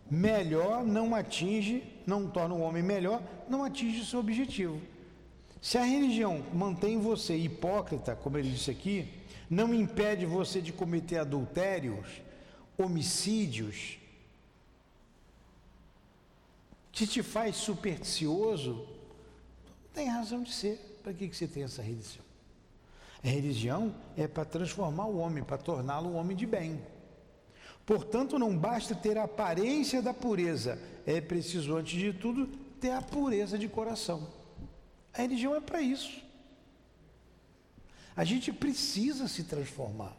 melhor 0.09 0.85
não 0.85 1.13
atinge, 1.13 1.83
não 2.07 2.29
torna 2.29 2.55
o 2.55 2.61
homem 2.61 2.81
melhor, 2.81 3.21
não 3.49 3.65
atinge 3.65 3.99
o 3.99 4.05
seu 4.05 4.21
objetivo. 4.21 4.79
Se 5.61 5.77
a 5.77 5.83
religião 5.83 6.41
mantém 6.53 6.97
você 6.97 7.35
hipócrita, 7.35 8.15
como 8.15 8.37
ele 8.37 8.49
disse 8.49 8.71
aqui, 8.71 9.09
não 9.49 9.73
impede 9.73 10.25
você 10.25 10.61
de 10.61 10.71
cometer 10.71 11.17
adultérios, 11.17 12.07
homicídios, 12.77 13.99
que 16.93 17.05
te 17.05 17.21
faz 17.21 17.57
supersticioso, 17.57 18.71
não 18.71 19.93
tem 19.93 20.07
razão 20.07 20.43
de 20.43 20.53
ser. 20.53 20.77
Para 21.03 21.13
que, 21.13 21.27
que 21.27 21.35
você 21.35 21.45
tem 21.45 21.63
essa 21.63 21.81
religião? 21.81 22.28
A 23.23 23.27
religião 23.27 23.93
é 24.15 24.27
para 24.27 24.45
transformar 24.45 25.05
o 25.05 25.17
homem, 25.17 25.43
para 25.43 25.57
torná-lo 25.57 26.09
um 26.09 26.15
homem 26.15 26.35
de 26.35 26.45
bem. 26.45 26.81
Portanto, 27.85 28.39
não 28.39 28.55
basta 28.57 28.95
ter 28.95 29.17
a 29.17 29.23
aparência 29.23 30.01
da 30.01 30.13
pureza, 30.13 30.79
é 31.05 31.19
preciso, 31.19 31.75
antes 31.75 31.99
de 31.99 32.13
tudo, 32.13 32.47
ter 32.79 32.91
a 32.91 33.01
pureza 33.01 33.57
de 33.57 33.67
coração. 33.67 34.27
A 35.13 35.21
religião 35.21 35.55
é 35.55 35.59
para 35.59 35.81
isso. 35.81 36.21
A 38.15 38.23
gente 38.23 38.53
precisa 38.53 39.27
se 39.27 39.43
transformar. 39.43 40.15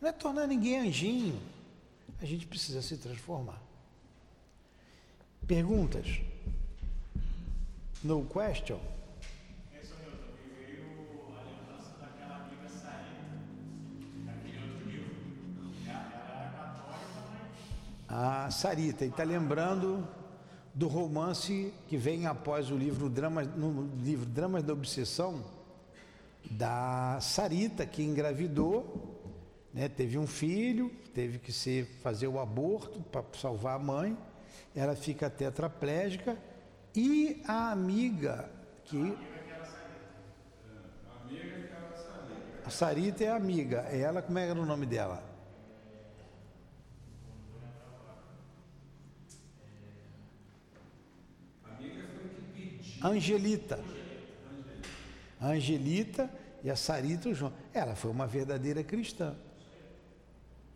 Não 0.00 0.08
é 0.08 0.12
tornar 0.12 0.46
ninguém 0.46 0.78
anjinho. 0.78 1.40
A 2.20 2.24
gente 2.24 2.46
precisa 2.46 2.80
se 2.80 2.96
transformar. 2.96 3.60
Perguntas? 5.46 6.20
No 8.02 8.24
question? 8.24 8.78
A 18.22 18.50
Sarita, 18.50 19.02
e 19.06 19.08
está 19.08 19.24
lembrando 19.24 20.06
do 20.74 20.88
romance 20.88 21.72
que 21.88 21.96
vem 21.96 22.26
após 22.26 22.70
o 22.70 22.76
livro 22.76 23.08
Dramas, 23.08 23.48
no 23.56 23.88
livro 23.96 24.26
Dramas 24.26 24.62
da 24.62 24.74
Obsessão, 24.74 25.42
da 26.50 27.18
Sarita, 27.22 27.86
que 27.86 28.02
engravidou, 28.02 29.18
né, 29.72 29.88
teve 29.88 30.18
um 30.18 30.26
filho, 30.26 30.90
teve 31.14 31.38
que 31.38 31.50
ser, 31.50 31.86
fazer 32.02 32.26
o 32.26 32.38
aborto 32.38 33.00
para 33.00 33.24
salvar 33.38 33.76
a 33.76 33.78
mãe, 33.78 34.14
ela 34.76 34.94
fica 34.94 35.30
tetraplégica 35.30 36.36
e 36.94 37.42
a 37.48 37.72
amiga 37.72 38.50
que. 38.84 39.16
A 42.66 42.68
Sarita 42.68 43.24
é 43.24 43.30
a 43.30 43.36
amiga, 43.36 43.86
é 43.90 44.00
ela, 44.00 44.20
como 44.20 44.38
era 44.38 44.60
o 44.60 44.66
nome 44.66 44.84
dela? 44.84 45.29
Angelita. 53.02 53.78
Angelita 55.40 56.30
e 56.62 56.70
a 56.70 56.76
Sarita 56.76 57.28
o 57.28 57.34
João. 57.34 57.52
Ela 57.72 57.94
foi 57.94 58.10
uma 58.10 58.26
verdadeira 58.26 58.82
cristã 58.84 59.34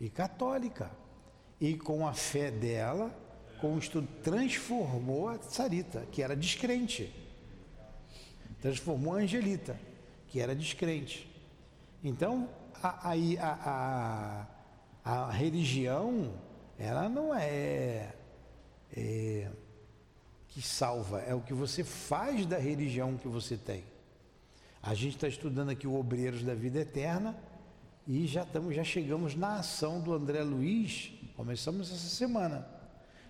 e 0.00 0.08
católica. 0.08 0.90
E 1.60 1.74
com 1.74 2.06
a 2.06 2.12
fé 2.12 2.50
dela, 2.50 3.14
com 3.60 3.74
o 3.74 3.78
estudo, 3.78 4.08
transformou 4.22 5.28
a 5.28 5.38
Sarita, 5.38 6.06
que 6.10 6.22
era 6.22 6.34
descrente. 6.37 7.12
Transformou 8.60 9.14
a 9.14 9.18
Angelita, 9.18 9.78
que 10.28 10.40
era 10.40 10.54
descrente. 10.54 11.30
Então, 12.02 12.48
a, 12.82 13.12
a, 13.12 14.46
a, 15.04 15.26
a, 15.26 15.30
religião, 15.30 16.34
ela 16.78 17.08
não 17.08 17.34
é, 17.34 18.14
é 18.94 19.48
que 20.55 20.62
salva, 20.62 21.21
é 21.23 21.35
o 21.35 21.40
que 21.40 21.53
você 21.53 21.83
faz 21.83 22.47
da 22.47 22.57
religião 22.57 23.17
que 23.17 23.27
você 23.27 23.57
tem. 23.57 23.83
A 24.81 24.95
gente 24.95 25.17
está 25.17 25.27
estudando 25.27 25.71
aqui 25.71 25.85
o 25.85 25.99
Obreiros 25.99 26.45
da 26.45 26.55
Vida 26.55 26.79
Eterna 26.79 27.37
e 28.07 28.25
já, 28.29 28.45
estamos, 28.45 28.73
já 28.73 28.85
chegamos 28.85 29.35
na 29.35 29.57
ação 29.57 30.01
do 30.01 30.14
André 30.14 30.45
Luiz, 30.45 31.12
começamos 31.37 31.90
essa 31.90 32.09
semana, 32.09 32.69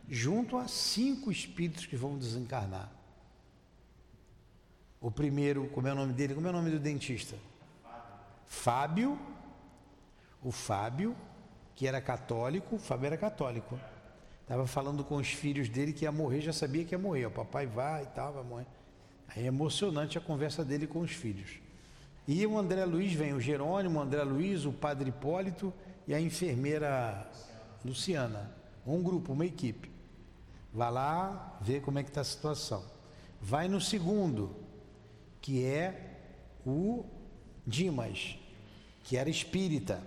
junto 0.06 0.58
a 0.58 0.68
cinco 0.68 1.32
espíritos 1.32 1.86
que 1.86 1.96
vão 1.96 2.18
desencarnar. 2.18 2.92
O 5.00 5.10
primeiro, 5.10 5.66
como 5.70 5.88
é 5.88 5.92
o 5.92 5.96
nome 5.96 6.12
dele? 6.12 6.34
Como 6.34 6.46
é 6.46 6.50
o 6.50 6.52
nome 6.52 6.70
do 6.70 6.78
dentista? 6.78 7.36
Fábio. 8.44 9.18
O 10.42 10.52
Fábio, 10.52 11.16
que 11.74 11.86
era 11.86 12.02
católico, 12.02 12.76
o 12.76 12.78
Fábio 12.78 13.06
era 13.06 13.16
católico. 13.16 13.80
Estava 14.44 14.66
falando 14.66 15.02
com 15.02 15.16
os 15.16 15.28
filhos 15.28 15.70
dele 15.70 15.92
que 15.92 16.04
ia 16.04 16.12
morrer, 16.12 16.42
já 16.42 16.52
sabia 16.52 16.84
que 16.84 16.94
ia 16.94 16.98
morrer. 16.98 17.24
O 17.24 17.30
papai 17.30 17.66
vai 17.66 18.02
e 18.02 18.06
tal, 18.06 18.34
vai 18.34 18.44
morrer. 18.44 18.66
Aí 19.28 19.42
é 19.42 19.46
emocionante 19.46 20.18
a 20.18 20.20
conversa 20.20 20.62
dele 20.62 20.86
com 20.86 21.00
os 21.00 21.12
filhos. 21.12 21.50
E 22.28 22.46
o 22.46 22.58
André 22.58 22.84
Luiz 22.84 23.14
vem, 23.14 23.32
o 23.32 23.40
Jerônimo, 23.40 23.98
o 23.98 24.02
André 24.02 24.22
Luiz, 24.22 24.66
o 24.66 24.72
padre 24.72 25.08
Hipólito 25.08 25.72
e 26.06 26.14
a 26.14 26.20
enfermeira 26.20 27.26
Luciana. 27.82 28.50
Um 28.86 29.02
grupo, 29.02 29.32
uma 29.32 29.46
equipe. 29.46 29.90
Vai 30.72 30.92
lá 30.92 31.58
ver 31.62 31.80
como 31.80 31.98
é 31.98 32.02
que 32.02 32.10
está 32.10 32.20
a 32.20 32.24
situação. 32.24 32.84
Vai 33.40 33.66
no 33.66 33.80
segundo, 33.80 34.54
que 35.40 35.64
é 35.64 36.18
o 36.66 37.04
Dimas, 37.66 38.38
que 39.04 39.16
era 39.16 39.30
espírita 39.30 40.02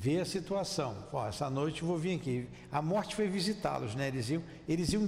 ver 0.00 0.22
a 0.22 0.24
situação. 0.24 0.96
Essa 1.28 1.50
noite 1.50 1.82
eu 1.82 1.88
vou 1.88 1.98
vir 1.98 2.16
aqui. 2.16 2.48
A 2.72 2.80
morte 2.80 3.14
foi 3.14 3.28
visitá-los, 3.28 3.94
né? 3.94 4.08
Eles 4.08 4.30
iam, 4.30 4.42
eles 4.66 4.94
iam 4.94 5.06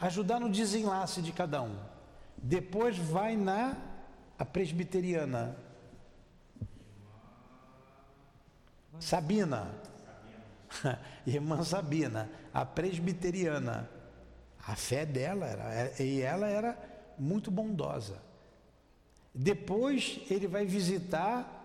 ajudar 0.00 0.38
no 0.38 0.48
desenlace 0.48 1.20
de 1.20 1.32
cada 1.32 1.60
um. 1.60 1.76
Depois 2.36 2.96
vai 2.96 3.36
na 3.36 3.76
a 4.38 4.44
presbiteriana. 4.44 5.56
Sabina. 9.00 9.74
Irmã 11.26 11.64
Sabina, 11.64 12.30
a 12.54 12.64
presbiteriana. 12.64 13.90
A 14.64 14.76
fé 14.76 15.04
dela 15.04 15.46
era, 15.46 16.00
e 16.00 16.20
ela 16.20 16.46
era 16.46 16.78
muito 17.18 17.50
bondosa. 17.50 18.22
Depois 19.34 20.20
ele 20.30 20.46
vai 20.46 20.64
visitar 20.64 21.61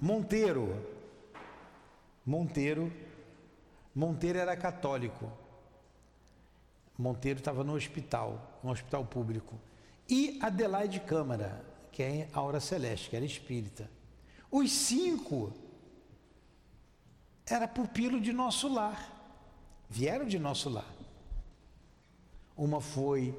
Monteiro. 0.00 0.74
Monteiro. 2.24 2.92
Monteiro 3.94 4.38
era 4.38 4.56
católico. 4.56 5.30
Monteiro 6.96 7.38
estava 7.38 7.62
no 7.64 7.74
hospital, 7.74 8.60
no 8.62 8.70
hospital 8.70 9.04
público. 9.04 9.58
E 10.08 10.38
Adelaide 10.42 11.00
Câmara, 11.00 11.64
que 11.92 12.02
é 12.02 12.28
a 12.32 12.38
Aura 12.38 12.60
Celeste, 12.60 13.10
que 13.10 13.16
era 13.16 13.24
espírita. 13.24 13.90
Os 14.50 14.70
cinco 14.72 15.52
era 17.46 17.68
pupilo 17.68 18.20
de 18.20 18.32
nosso 18.32 18.72
lar. 18.72 19.18
Vieram 19.88 20.26
de 20.26 20.38
nosso 20.38 20.70
lar. 20.70 20.94
Uma 22.56 22.80
foi 22.80 23.38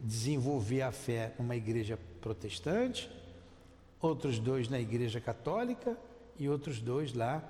desenvolver 0.00 0.82
a 0.82 0.90
fé 0.90 1.34
numa 1.38 1.54
igreja 1.54 1.98
protestante, 2.20 3.10
outros 4.02 4.40
dois 4.40 4.68
na 4.68 4.80
Igreja 4.80 5.20
Católica 5.20 5.96
e 6.36 6.48
outros 6.48 6.80
dois 6.80 7.14
lá 7.14 7.42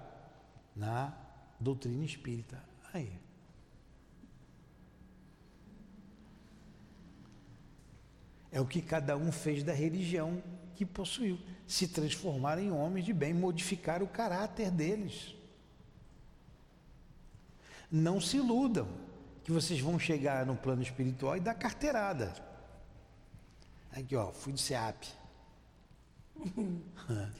na 0.76 1.16
doutrina 1.58 2.04
espírita. 2.04 2.62
Aí. 2.92 3.18
É 8.50 8.60
o 8.60 8.66
que 8.66 8.82
cada 8.82 9.16
um 9.16 9.32
fez 9.32 9.64
da 9.64 9.72
religião 9.72 10.42
que 10.76 10.84
possuiu. 10.84 11.38
Se 11.66 11.88
transformar 11.88 12.58
em 12.58 12.70
homens 12.70 13.06
de 13.06 13.14
bem, 13.14 13.32
modificar 13.32 14.02
o 14.02 14.06
caráter 14.06 14.70
deles. 14.70 15.34
Não 17.90 18.20
se 18.20 18.36
iludam 18.36 18.86
que 19.42 19.50
vocês 19.50 19.80
vão 19.80 19.98
chegar 19.98 20.44
no 20.44 20.54
plano 20.54 20.82
espiritual 20.82 21.36
e 21.36 21.40
dar 21.40 21.54
carteirada. 21.54 22.34
Aqui, 23.90 24.14
ó, 24.14 24.32
fui 24.32 24.52
de 24.52 24.60
SEAP. 24.60 25.21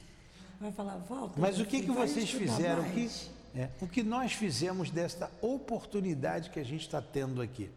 Vai 0.59 0.71
falar, 0.71 0.97
volta. 0.97 1.39
Mas 1.39 1.59
o 1.59 1.65
que, 1.65 1.81
que 1.81 1.91
vocês 1.91 2.29
fizeram? 2.29 2.83
aqui? 2.83 3.09
é, 3.53 3.69
o 3.81 3.87
que 3.87 4.01
nós 4.01 4.31
fizemos 4.31 4.89
desta 4.89 5.29
oportunidade 5.41 6.49
que 6.49 6.59
a 6.59 6.63
gente 6.63 6.81
está 6.81 7.01
tendo 7.01 7.41
aqui? 7.41 7.69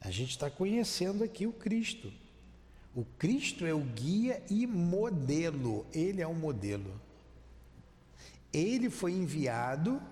A 0.00 0.10
gente 0.10 0.30
está 0.30 0.50
conhecendo 0.50 1.22
aqui 1.22 1.46
o 1.46 1.52
Cristo. 1.52 2.12
O 2.94 3.04
Cristo 3.16 3.64
é 3.64 3.72
o 3.72 3.80
guia 3.80 4.42
e 4.50 4.66
modelo. 4.66 5.86
Ele 5.92 6.20
é 6.20 6.26
o 6.26 6.34
modelo. 6.34 7.00
Ele 8.52 8.90
foi 8.90 9.12
enviado 9.12 10.02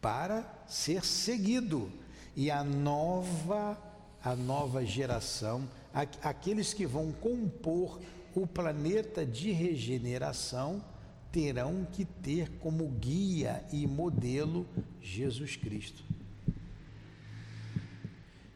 para 0.00 0.44
ser 0.66 1.04
seguido. 1.04 1.92
E 2.34 2.50
a 2.50 2.64
nova, 2.64 3.78
a 4.22 4.34
nova 4.34 4.84
geração, 4.84 5.68
aqueles 6.22 6.72
que 6.72 6.86
vão 6.86 7.12
compor 7.12 8.00
o 8.34 8.46
planeta 8.46 9.26
de 9.26 9.52
regeneração 9.52 10.82
terão 11.30 11.86
que 11.90 12.04
ter 12.04 12.50
como 12.58 12.86
guia 12.88 13.64
e 13.72 13.86
modelo 13.86 14.66
Jesus 15.00 15.56
Cristo. 15.56 16.02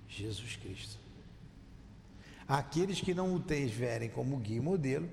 Jesus 0.09 0.57
Cristo. 0.57 0.99
Aqueles 2.49 3.01
que 3.01 3.13
não 3.13 3.35
o 3.35 3.41
tiverem 3.41 4.09
como 4.09 4.37
guia 4.39 4.59
e 4.59 4.61
modelo, 4.61 5.09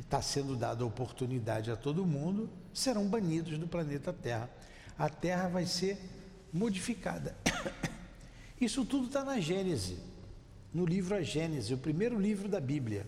está 0.00 0.18
né, 0.18 0.22
sendo 0.22 0.56
dada 0.56 0.84
oportunidade 0.84 1.70
a 1.70 1.76
todo 1.76 2.04
mundo, 2.04 2.48
serão 2.72 3.06
banidos 3.08 3.58
do 3.58 3.66
planeta 3.66 4.12
Terra. 4.12 4.50
A 4.98 5.08
Terra 5.08 5.48
vai 5.48 5.66
ser 5.66 5.98
modificada. 6.52 7.36
Isso 8.60 8.84
tudo 8.84 9.06
está 9.06 9.24
na 9.24 9.40
Gênese, 9.40 9.98
no 10.74 10.84
livro 10.84 11.14
A 11.14 11.22
Gênese, 11.22 11.72
o 11.72 11.78
primeiro 11.78 12.18
livro 12.18 12.48
da 12.48 12.60
Bíblia. 12.60 13.06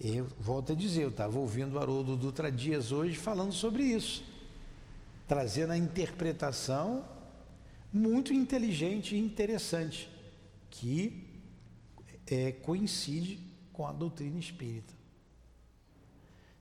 Eu 0.00 0.26
volto 0.40 0.72
a 0.72 0.74
dizer, 0.74 1.02
eu 1.02 1.10
estava 1.10 1.38
ouvindo 1.38 1.74
o 1.74 1.78
Haroldo 1.78 2.16
Dutra 2.16 2.50
Dias 2.50 2.90
hoje 2.90 3.14
falando 3.14 3.52
sobre 3.52 3.84
isso, 3.84 4.24
trazendo 5.28 5.72
a 5.72 5.76
interpretação 5.76 7.06
muito 7.92 8.32
inteligente 8.32 9.14
e 9.14 9.18
interessante, 9.18 10.08
que 10.70 11.28
é, 12.26 12.50
coincide 12.50 13.38
com 13.70 13.86
a 13.86 13.92
doutrina 13.92 14.38
espírita. 14.38 14.94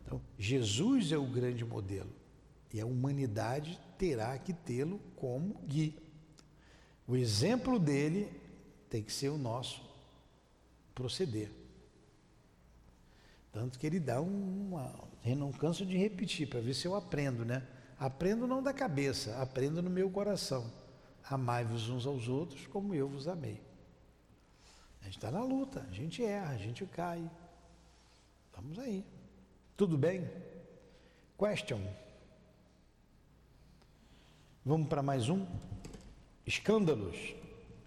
Então, 0.06 0.22
Jesus 0.38 1.13
é 1.13 1.18
o 1.18 1.26
grande 1.26 1.63
modelo 1.63 2.12
e 2.74 2.82
a 2.82 2.86
humanidade 2.86 3.80
terá 3.98 4.38
que 4.38 4.52
tê-lo 4.52 5.00
como 5.16 5.56
guia. 5.66 5.94
O 7.08 7.16
exemplo 7.16 7.80
dele 7.80 8.30
tem 8.89 9.02
que 9.02 9.12
ser 9.12 9.30
o 9.30 9.38
nosso 9.38 9.92
proceder. 10.93 11.51
Tanto 13.51 13.77
que 13.77 13.86
ele 13.86 13.99
dá 13.99 14.19
uma. 14.19 14.93
Eu 15.23 15.36
não 15.36 15.51
canso 15.51 15.86
de 15.86 15.95
repetir, 15.95 16.49
para 16.49 16.60
ver 16.60 16.73
se 16.73 16.88
eu 16.88 16.95
aprendo, 16.95 17.45
né? 17.45 17.65
Aprendo 17.99 18.47
não 18.47 18.62
da 18.62 18.73
cabeça, 18.73 19.39
aprendo 19.41 19.82
no 19.82 19.89
meu 19.89 20.10
coração. 20.10 20.71
Amai-vos 21.29 21.88
uns 21.88 22.06
aos 22.06 22.27
outros 22.27 22.67
como 22.67 22.93
eu 22.93 23.08
vos 23.08 23.27
amei. 23.27 23.62
A 25.01 25.06
gente 25.06 25.17
está 25.17 25.29
na 25.29 25.43
luta, 25.43 25.86
a 25.89 25.93
gente 25.93 26.23
erra, 26.23 26.53
a 26.53 26.58
gente 26.58 26.86
cai. 26.88 27.29
Vamos 28.56 28.79
aí. 28.79 29.06
Tudo 29.77 29.97
bem? 29.97 30.29
Question. 31.38 31.82
Vamos 34.65 34.88
para 34.88 35.03
mais 35.03 35.29
um? 35.29 35.45
Escândalos. 36.45 37.36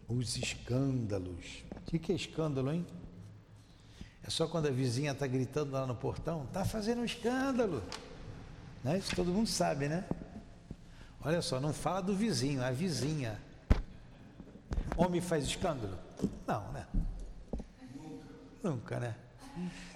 Os 0.08 0.36
escândalos. 0.36 1.64
Que, 1.86 1.98
que 1.98 2.12
é 2.12 2.14
escândalo, 2.14 2.72
hein? 2.72 2.86
É 4.26 4.30
só 4.30 4.48
quando 4.48 4.66
a 4.66 4.70
vizinha 4.70 5.12
está 5.12 5.26
gritando 5.26 5.72
lá 5.72 5.86
no 5.86 5.94
portão, 5.94 6.44
está 6.44 6.64
fazendo 6.64 7.00
um 7.00 7.04
escândalo. 7.04 7.82
Né? 8.82 8.98
Isso 8.98 9.14
todo 9.14 9.30
mundo 9.30 9.48
sabe, 9.48 9.88
né? 9.88 10.04
Olha 11.24 11.40
só, 11.40 11.60
não 11.60 11.72
fala 11.72 12.02
do 12.02 12.14
vizinho, 12.14 12.62
a 12.62 12.70
vizinha. 12.70 13.40
Homem 14.96 15.20
faz 15.20 15.44
escândalo? 15.44 15.96
Não, 16.46 16.72
né? 16.72 16.86
Nunca, 18.62 18.98
né? 18.98 19.14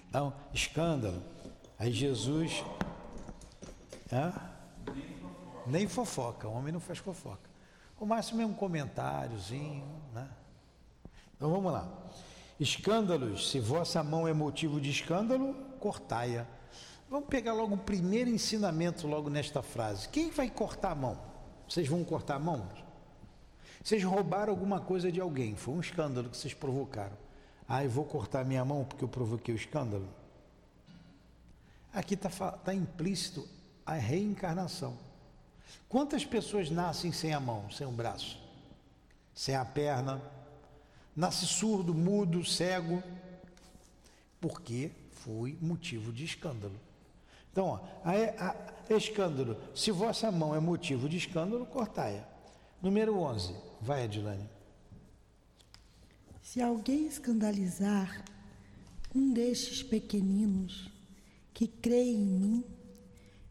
Então, 0.08 0.32
escândalo. 0.54 1.22
Aí 1.78 1.92
Jesus. 1.92 2.64
Hã? 4.12 4.32
Nem 5.66 5.88
fofoca, 5.88 6.48
homem 6.48 6.72
não 6.72 6.80
faz 6.80 6.98
fofoca. 6.98 7.48
O 7.98 8.06
máximo 8.06 8.42
é 8.42 8.46
um 8.46 8.54
comentáriozinho, 8.54 9.86
né? 10.12 10.28
Então 11.40 11.50
vamos 11.50 11.72
lá. 11.72 11.88
Escândalos, 12.60 13.48
se 13.48 13.58
vossa 13.58 14.04
mão 14.04 14.28
é 14.28 14.32
motivo 14.34 14.78
de 14.78 14.90
escândalo, 14.90 15.54
cortai-a. 15.78 16.46
Vamos 17.08 17.30
pegar 17.30 17.54
logo 17.54 17.76
o 17.76 17.78
primeiro 17.78 18.28
ensinamento 18.28 19.06
logo 19.06 19.30
nesta 19.30 19.62
frase. 19.62 20.06
Quem 20.10 20.30
vai 20.30 20.50
cortar 20.50 20.90
a 20.90 20.94
mão? 20.94 21.18
Vocês 21.66 21.88
vão 21.88 22.04
cortar 22.04 22.34
a 22.34 22.38
mão? 22.38 22.68
Vocês 23.82 24.04
roubaram 24.04 24.52
alguma 24.52 24.80
coisa 24.80 25.10
de 25.10 25.18
alguém, 25.18 25.56
foi 25.56 25.72
um 25.72 25.80
escândalo 25.80 26.28
que 26.28 26.36
vocês 26.36 26.52
provocaram. 26.52 27.16
Ah, 27.66 27.82
eu 27.82 27.88
vou 27.88 28.04
cortar 28.04 28.44
minha 28.44 28.62
mão 28.62 28.84
porque 28.84 29.02
eu 29.02 29.08
provoquei 29.08 29.54
o 29.54 29.56
escândalo? 29.56 30.06
Aqui 31.90 32.12
está 32.12 32.28
tá 32.52 32.74
implícito 32.74 33.48
a 33.86 33.94
reencarnação. 33.94 34.98
Quantas 35.88 36.22
pessoas 36.22 36.68
nascem 36.68 37.12
sem 37.12 37.32
a 37.32 37.40
mão, 37.40 37.70
sem 37.70 37.86
o 37.86 37.90
braço, 37.90 38.38
sem 39.34 39.56
a 39.56 39.64
perna? 39.64 40.20
Nasce 41.14 41.46
surdo, 41.46 41.94
mudo, 41.94 42.44
cego, 42.44 43.02
porque 44.40 44.90
foi 45.10 45.56
motivo 45.60 46.12
de 46.12 46.24
escândalo. 46.24 46.74
Então, 47.52 47.66
ó, 47.66 47.80
a, 48.04 48.56
a, 48.90 48.96
escândalo, 48.96 49.56
se 49.74 49.90
vossa 49.90 50.30
mão 50.30 50.54
é 50.54 50.60
motivo 50.60 51.08
de 51.08 51.16
escândalo, 51.16 51.66
cortai-a. 51.66 52.24
Número 52.82 53.18
11, 53.18 53.54
vai, 53.80 54.04
Adilane. 54.04 54.48
Se 56.42 56.60
alguém 56.60 57.06
escandalizar 57.06 58.24
um 59.14 59.32
destes 59.32 59.82
pequeninos 59.82 60.88
que 61.54 61.68
crê 61.68 62.02
em 62.02 62.18
mim, 62.18 62.64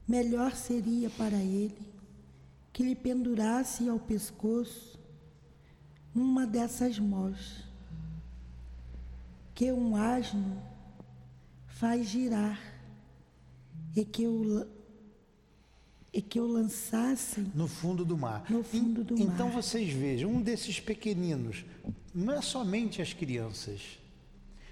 melhor 0.07 0.55
seria 0.55 1.09
para 1.09 1.37
ele 1.37 1.77
que 2.73 2.83
lhe 2.83 2.95
pendurasse 2.95 3.87
ao 3.87 3.99
pescoço 3.99 4.98
uma 6.19 6.45
dessas 6.45 6.99
mós, 6.99 7.63
que 9.53 9.71
um 9.71 9.95
asno 9.95 10.61
faz 11.67 12.07
girar 12.07 12.59
e 13.95 14.05
que 14.05 14.27
o 14.27 14.67
e 16.11 16.21
que 16.21 16.39
o 16.39 16.47
lançassem 16.47 17.51
no 17.53 17.67
fundo 17.67 18.03
do 18.03 18.17
mar. 18.17 18.49
No 18.49 18.63
fundo 18.63 19.03
do 19.03 19.13
então 19.19 19.47
mar. 19.47 19.61
vocês 19.61 19.93
vejam, 19.93 20.31
um 20.31 20.41
desses 20.41 20.79
pequeninos, 20.79 21.63
não 22.13 22.33
é 22.33 22.41
somente 22.41 22.99
as 23.01 23.13
crianças, 23.13 23.99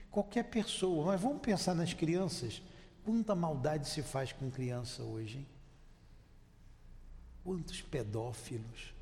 qualquer 0.10 0.44
pessoa, 0.46 1.06
mas 1.06 1.22
vamos 1.22 1.42
pensar 1.42 1.76
nas 1.76 1.94
crianças. 1.94 2.62
Quanta 3.06 3.36
maldade 3.36 3.88
se 3.88 4.02
faz 4.02 4.34
com 4.34 4.50
criança 4.50 5.04
hoje, 5.04 5.38
hein? 5.38 5.48
Quantos 7.44 7.82
pedófilos, 7.82 8.94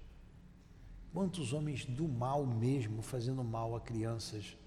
quantos 1.15 1.53
homens 1.53 1.85
do 1.85 2.09
mal 2.09 2.45
mesmo 2.45 3.01
fazendo 3.01 3.41
mal 3.41 3.73
a 3.73 3.79
crianças, 3.79 4.57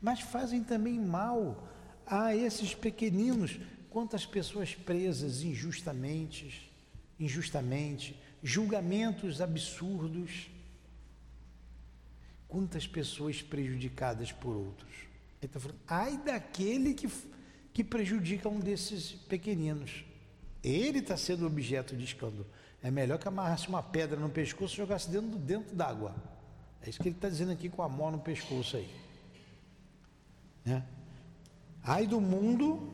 mas 0.00 0.20
fazem 0.20 0.64
também 0.64 0.98
mal 0.98 1.68
a 2.06 2.34
esses 2.34 2.74
pequeninos, 2.74 3.60
quantas 3.90 4.24
pessoas 4.24 4.74
presas 4.74 5.42
injustamente, 5.42 6.72
injustamente, 7.18 8.18
julgamentos 8.42 9.42
absurdos, 9.42 10.50
quantas 12.48 12.86
pessoas 12.86 13.42
prejudicadas 13.42 14.32
por 14.32 14.56
outros. 14.56 14.90
Ele 15.42 15.46
está 15.48 15.60
falando, 15.60 15.80
ai 15.86 16.16
daquele 16.16 16.94
que 16.94 17.08
que 17.74 17.84
prejudica 17.84 18.48
um 18.48 18.58
desses 18.58 19.12
pequeninos. 19.12 20.04
Ele 20.64 20.98
está 20.98 21.16
sendo 21.16 21.46
objeto 21.46 21.94
de 21.94 22.04
escândalo. 22.04 22.46
É 22.82 22.90
melhor 22.90 23.18
que 23.18 23.28
amarrasse 23.28 23.68
uma 23.68 23.82
pedra 23.82 24.18
no 24.18 24.30
pescoço 24.30 24.74
e 24.74 24.76
jogasse 24.78 25.10
dentro, 25.10 25.38
dentro 25.38 25.74
d'água. 25.74 26.14
É 26.82 26.88
isso 26.88 26.98
que 26.98 27.08
ele 27.08 27.16
está 27.16 27.28
dizendo 27.28 27.52
aqui 27.52 27.68
com 27.68 27.82
a 27.82 27.88
mão 27.88 28.10
no 28.10 28.18
pescoço 28.18 28.76
aí. 28.76 28.90
Né? 30.64 30.84
Ai 31.82 32.06
do 32.06 32.20
mundo. 32.20 32.90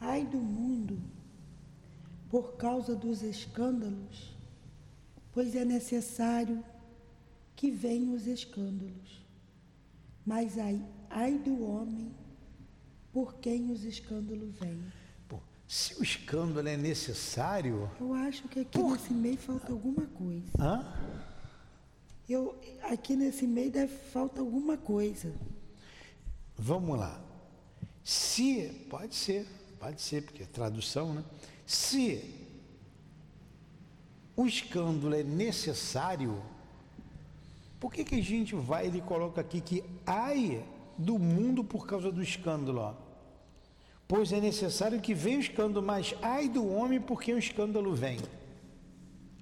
Ai 0.00 0.24
do 0.24 0.38
mundo, 0.38 1.02
por 2.30 2.56
causa 2.56 2.94
dos 2.94 3.22
escândalos, 3.22 4.32
pois 5.32 5.56
é 5.56 5.64
necessário 5.64 6.62
que 7.56 7.70
venham 7.70 8.14
os 8.14 8.26
escândalos. 8.26 9.20
Mas 10.24 10.56
ai, 10.56 10.80
ai 11.10 11.36
do 11.36 11.64
homem 11.64 12.14
por 13.12 13.34
quem 13.38 13.72
os 13.72 13.84
escândalos 13.84 14.54
vêm. 14.58 14.80
Se 15.68 15.94
o 16.00 16.02
escândalo 16.02 16.66
é 16.66 16.78
necessário. 16.78 17.90
Eu 18.00 18.14
acho 18.14 18.48
que 18.48 18.60
aqui 18.60 18.78
por... 18.78 18.92
nesse 18.92 19.12
meio 19.12 19.36
falta 19.36 19.70
alguma 19.70 20.06
coisa. 20.06 20.46
Hã? 20.58 20.94
Eu, 22.26 22.58
aqui 22.84 23.14
nesse 23.14 23.46
meio 23.46 23.70
deve 23.70 23.94
falta 23.94 24.40
alguma 24.40 24.78
coisa. 24.78 25.30
Vamos 26.56 26.98
lá. 26.98 27.20
Se, 28.02 28.86
pode 28.88 29.14
ser, 29.14 29.46
pode 29.78 30.00
ser, 30.00 30.22
porque 30.22 30.42
é 30.42 30.46
tradução, 30.46 31.12
né? 31.12 31.22
Se 31.66 32.34
o 34.34 34.46
escândalo 34.46 35.14
é 35.14 35.22
necessário, 35.22 36.42
por 37.78 37.92
que, 37.92 38.04
que 38.04 38.14
a 38.14 38.22
gente 38.22 38.54
vai, 38.54 38.86
ele 38.86 39.02
coloca 39.02 39.42
aqui 39.42 39.60
que 39.60 39.84
ai 40.06 40.64
do 40.96 41.18
mundo 41.18 41.62
por 41.62 41.86
causa 41.86 42.10
do 42.10 42.22
escândalo, 42.22 42.80
ó 42.80 43.07
pois 44.08 44.32
é 44.32 44.40
necessário 44.40 45.00
que 45.00 45.12
venha 45.12 45.36
o 45.36 45.42
escândalo, 45.42 45.84
mas 45.84 46.14
ai 46.22 46.48
do 46.48 46.66
homem 46.66 46.98
porque 46.98 47.32
o 47.32 47.38
escândalo 47.38 47.94
vem. 47.94 48.18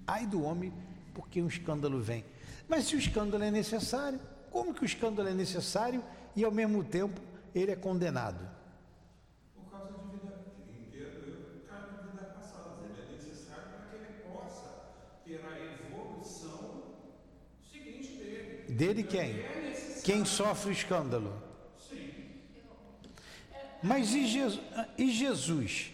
Ai 0.05 0.26
do 0.26 0.42
homem 0.42 0.72
porque 1.14 1.40
o 1.40 1.46
escândalo 1.46 2.00
vem. 2.00 2.24
Mas 2.68 2.87
se 2.87 2.96
o 2.96 2.98
escândalo 2.98 3.44
é 3.44 3.50
necessário, 3.50 4.20
como 4.50 4.74
que 4.74 4.83
o 4.83 4.85
escândalo 4.85 5.29
é 5.29 5.35
necessário 5.35 6.02
e 6.35 6.44
ao 6.44 6.50
mesmo 6.50 6.83
tempo 6.83 7.20
ele 7.55 7.70
é 7.70 7.76
condenado? 7.76 8.40
Por 9.55 9.70
causa 9.70 9.92
de 9.92 10.16
vida 10.16 10.37
de 10.81 10.88
vida 12.11 12.24
passada, 12.35 12.85
ele 12.85 13.09
é 13.09 13.12
necessário 13.12 13.64
para 13.70 13.87
que 13.88 13.96
ele 13.96 14.20
possa 14.33 14.68
ter 15.24 15.40
a 15.44 15.90
evolução 15.90 16.83
seguinte 17.70 18.16
dele. 18.16 18.72
Dele 18.72 19.02
quem? 19.05 19.31
É 19.31 20.00
quem 20.02 20.24
sofre 20.24 20.70
o 20.70 20.72
escândalo? 20.72 21.45
Mas 23.82 24.14
e 24.14 24.26
Jesus, 24.26 24.60
e 24.96 25.10
Jesus? 25.10 25.92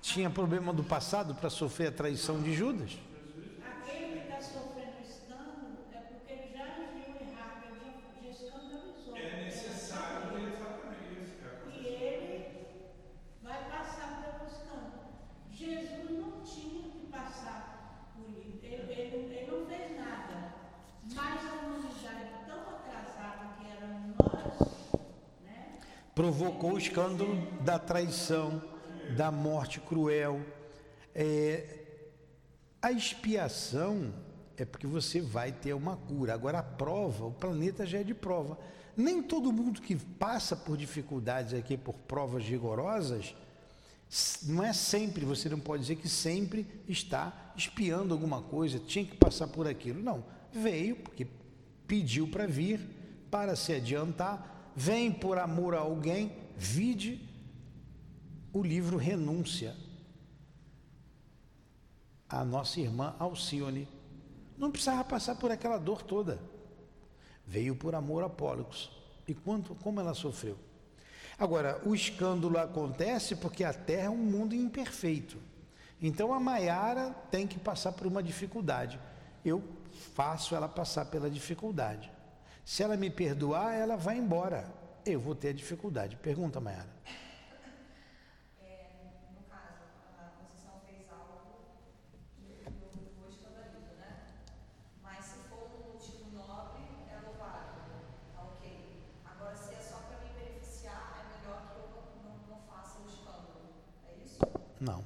Tinha 0.00 0.28
problema 0.30 0.72
do 0.72 0.84
passado 0.84 1.34
para 1.34 1.50
sofrer 1.50 1.88
a 1.88 1.92
traição 1.92 2.40
de 2.42 2.52
Judas? 2.52 2.98
Aquele 3.64 4.20
que 4.20 4.28
está 4.28 4.40
sofrendo 4.40 5.00
escândalo 5.02 5.78
é 5.92 5.98
porque 5.98 6.32
ele 6.32 6.52
já 6.52 6.64
agiu 6.64 7.16
errado, 7.20 7.64
ele 7.72 7.80
já, 8.22 8.30
escandalizou. 8.30 9.16
É 9.16 9.44
necessário 9.44 10.38
exatamente 10.46 11.22
isso. 11.22 11.36
E 11.72 11.86
ele 11.86 12.66
vai 13.42 13.64
passar 13.70 14.22
pelo 14.22 14.46
escândalo. 14.46 15.04
Jesus 15.50 16.10
não 16.10 16.42
tinha 16.42 16.90
que 16.90 17.06
passar 17.10 18.12
por 18.14 18.28
isso. 18.30 18.60
Ele, 18.62 18.92
ele, 18.92 19.34
ele 19.34 19.50
não 19.50 19.66
fez 19.66 19.96
nada. 19.96 20.54
Mas 21.14 21.46
a 21.46 21.54
humanidade 21.54 22.28
tão 22.46 22.60
atrasada 22.60 23.54
que 23.58 23.70
era 23.70 23.86
nós 23.86 24.74
provocou 26.14 26.74
o 26.74 26.78
escândalo 26.78 27.36
da 27.60 27.78
traição, 27.78 28.62
da 29.16 29.30
morte 29.30 29.80
cruel. 29.80 30.40
É, 31.14 31.80
a 32.80 32.92
expiação 32.92 34.12
é 34.56 34.64
porque 34.64 34.86
você 34.86 35.20
vai 35.20 35.52
ter 35.52 35.74
uma 35.74 35.96
cura. 35.96 36.34
Agora, 36.34 36.58
a 36.60 36.62
prova, 36.62 37.26
o 37.26 37.32
planeta 37.32 37.84
já 37.84 37.98
é 37.98 38.04
de 38.04 38.14
prova. 38.14 38.58
Nem 38.96 39.22
todo 39.22 39.52
mundo 39.52 39.80
que 39.80 39.96
passa 39.96 40.54
por 40.54 40.76
dificuldades 40.76 41.52
aqui, 41.52 41.76
por 41.76 41.94
provas 41.94 42.44
rigorosas, 42.44 43.34
não 44.44 44.62
é 44.62 44.72
sempre, 44.72 45.24
você 45.24 45.48
não 45.48 45.58
pode 45.58 45.82
dizer 45.82 45.96
que 45.96 46.08
sempre 46.08 46.66
está 46.88 47.52
espiando 47.56 48.14
alguma 48.14 48.40
coisa, 48.40 48.78
tinha 48.78 49.04
que 49.04 49.16
passar 49.16 49.48
por 49.48 49.66
aquilo. 49.66 50.00
Não, 50.00 50.24
veio 50.52 50.96
porque 50.96 51.26
pediu 51.88 52.28
para 52.28 52.46
vir, 52.46 52.80
para 53.30 53.56
se 53.56 53.72
adiantar, 53.72 54.53
vem 54.74 55.12
por 55.12 55.38
amor 55.38 55.74
a 55.74 55.80
alguém, 55.80 56.36
vide 56.56 57.20
o 58.52 58.62
livro 58.62 58.96
Renúncia. 58.96 59.76
A 62.28 62.44
nossa 62.44 62.80
irmã 62.80 63.14
Alcione 63.18 63.88
não 64.56 64.70
precisava 64.70 65.04
passar 65.04 65.36
por 65.36 65.50
aquela 65.50 65.78
dor 65.78 66.02
toda. 66.02 66.40
Veio 67.46 67.76
por 67.76 67.94
amor 67.94 68.24
a 68.24 68.28
Pólux. 68.28 68.90
E 69.26 69.34
quanto, 69.34 69.74
como 69.76 70.00
ela 70.00 70.14
sofreu? 70.14 70.56
Agora, 71.38 71.80
o 71.84 71.94
escândalo 71.94 72.58
acontece 72.58 73.36
porque 73.36 73.64
a 73.64 73.72
Terra 73.72 74.06
é 74.06 74.10
um 74.10 74.16
mundo 74.16 74.54
imperfeito. 74.54 75.38
Então 76.00 76.32
a 76.32 76.40
Maiara 76.40 77.10
tem 77.30 77.46
que 77.46 77.58
passar 77.58 77.92
por 77.92 78.06
uma 78.06 78.22
dificuldade. 78.22 79.00
Eu 79.44 79.62
faço 80.14 80.54
ela 80.54 80.68
passar 80.68 81.06
pela 81.06 81.30
dificuldade. 81.30 82.10
Se 82.64 82.82
ela 82.82 82.96
me 82.96 83.10
perdoar, 83.10 83.74
ela 83.74 83.96
vai 83.96 84.16
embora. 84.16 84.64
eu 85.04 85.20
vou 85.20 85.34
ter 85.34 85.52
dificuldade. 85.52 86.16
Pergunta, 86.16 86.60
Mayara. 86.60 86.88
Não, 104.80 105.02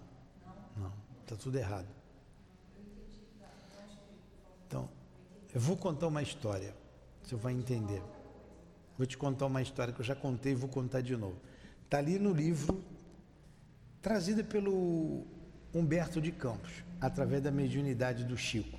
não. 0.77 0.93
Está 1.23 1.37
tudo 1.37 1.57
errado. 1.57 1.87
Então, 4.67 4.89
eu 5.55 5.61
vou 5.61 5.77
contar 5.77 6.09
uma 6.09 6.21
história. 6.21 6.75
Você 7.29 7.37
vai 7.37 7.53
entender. 7.53 8.03
Vou 8.97 9.07
te 9.07 9.19
contar 9.19 9.45
uma 9.45 9.61
história 9.61 9.93
que 9.93 10.01
eu 10.01 10.05
já 10.05 10.17
contei 10.17 10.53
e 10.53 10.55
vou 10.55 10.67
contar 10.71 11.03
de 11.03 11.15
novo. 11.15 11.39
Está 11.85 11.99
ali 11.99 12.19
no 12.19 12.33
livro, 12.33 12.83
trazida 14.01 14.43
pelo 14.43 15.27
Humberto 15.75 16.23
de 16.23 16.33
Campos, 16.33 16.83
através 16.99 17.43
da 17.43 17.51
mediunidade 17.51 18.25
do 18.25 18.35
Chico. 18.35 18.79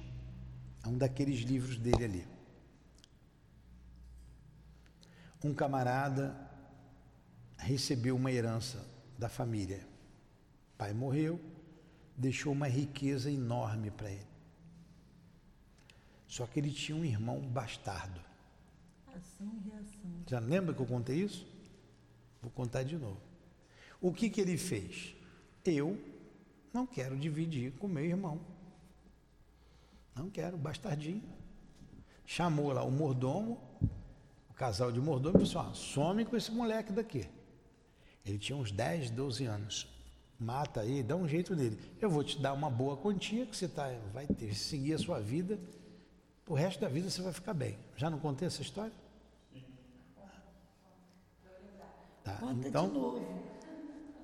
É 0.83 0.88
um 0.88 0.97
daqueles 0.97 1.41
livros 1.41 1.77
dele 1.77 2.03
ali. 2.03 2.27
Um 5.43 5.53
camarada 5.53 6.35
recebeu 7.55 8.15
uma 8.15 8.31
herança 8.31 8.83
da 9.15 9.29
família. 9.29 9.85
pai 10.75 10.91
morreu, 10.91 11.39
deixou 12.17 12.51
uma 12.51 12.67
riqueza 12.67 13.29
enorme 13.29 13.91
para 13.91 14.09
ele. 14.09 14.27
Só 16.27 16.47
que 16.47 16.59
ele 16.59 16.71
tinha 16.71 16.97
um 16.97 17.05
irmão 17.05 17.39
bastardo. 17.41 18.28
Ação 19.19 19.51
e 19.53 19.69
reação. 19.69 20.12
Já 20.27 20.39
lembra 20.39 20.73
que 20.73 20.82
eu 20.82 20.86
contei 20.86 21.17
isso? 21.17 21.45
Vou 22.41 22.51
contar 22.51 22.84
de 22.84 22.97
novo. 22.97 23.19
O 23.99 24.13
que, 24.13 24.29
que 24.29 24.39
ele 24.39 24.58
fez? 24.58 25.13
Eu 25.65 25.99
não 26.73 26.88
quero 26.88 27.17
dividir 27.17 27.73
com 27.73 27.88
meu 27.88 28.05
irmão. 28.05 28.39
Não 30.15 30.29
quero, 30.29 30.58
bastardinho. 30.58 31.23
Chamou 32.25 32.71
lá 32.71 32.84
o 32.84 32.91
mordomo, 32.91 33.60
o 34.49 34.53
casal 34.53 34.91
de 34.91 34.99
mordomo, 34.99 35.39
e 35.39 35.43
disse: 35.43 35.58
ó, 35.58 35.73
some 35.73 36.25
com 36.25 36.36
esse 36.38 36.51
moleque 36.51 36.91
daqui. 36.93 37.27
Ele 38.25 38.38
tinha 38.38 38.58
uns 38.58 38.71
10, 38.71 39.12
12 39.12 39.45
anos. 39.45 39.88
Mata 40.39 40.82
aí, 40.82 41.03
dá 41.03 41.15
um 41.15 41.27
jeito 41.27 41.55
nele. 41.55 41.77
Eu 41.99 42.10
vou 42.10 42.23
te 42.23 42.41
dar 42.41 42.53
uma 42.53 42.69
boa 42.69 42.95
quantia 42.95 43.45
que 43.45 43.55
você 43.55 43.67
tá, 43.67 43.89
vai 44.13 44.25
ter, 44.25 44.55
seguir 44.55 44.93
a 44.93 44.97
sua 44.97 45.19
vida. 45.19 45.60
O 46.47 46.53
resto 46.53 46.79
da 46.79 46.88
vida 46.88 47.10
você 47.10 47.21
vai 47.21 47.34
ficar 47.34 47.53
bem. 47.53 47.77
Já 47.97 48.10
não 48.10 48.19
contei 48.19 48.47
essa 48.47 48.62
história? 48.62 48.93
Tá, 52.33 52.37
Conta 52.39 52.67
então, 52.67 52.87
de 52.87 52.93
novo. 52.93 53.43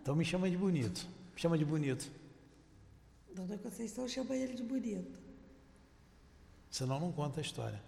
então 0.01 0.15
me 0.15 0.25
chama 0.25 0.49
de 0.49 0.57
bonito. 0.57 1.07
Me 1.33 1.41
chama 1.41 1.57
de 1.57 1.65
bonito. 1.65 2.11
Dona 3.33 3.57
Conceição 3.57 4.07
chama 4.07 4.35
ele 4.35 4.53
de 4.53 4.63
bonito. 4.63 5.19
Senão 6.69 6.99
não 6.99 7.11
conta 7.11 7.39
a 7.39 7.43
história. 7.43 7.81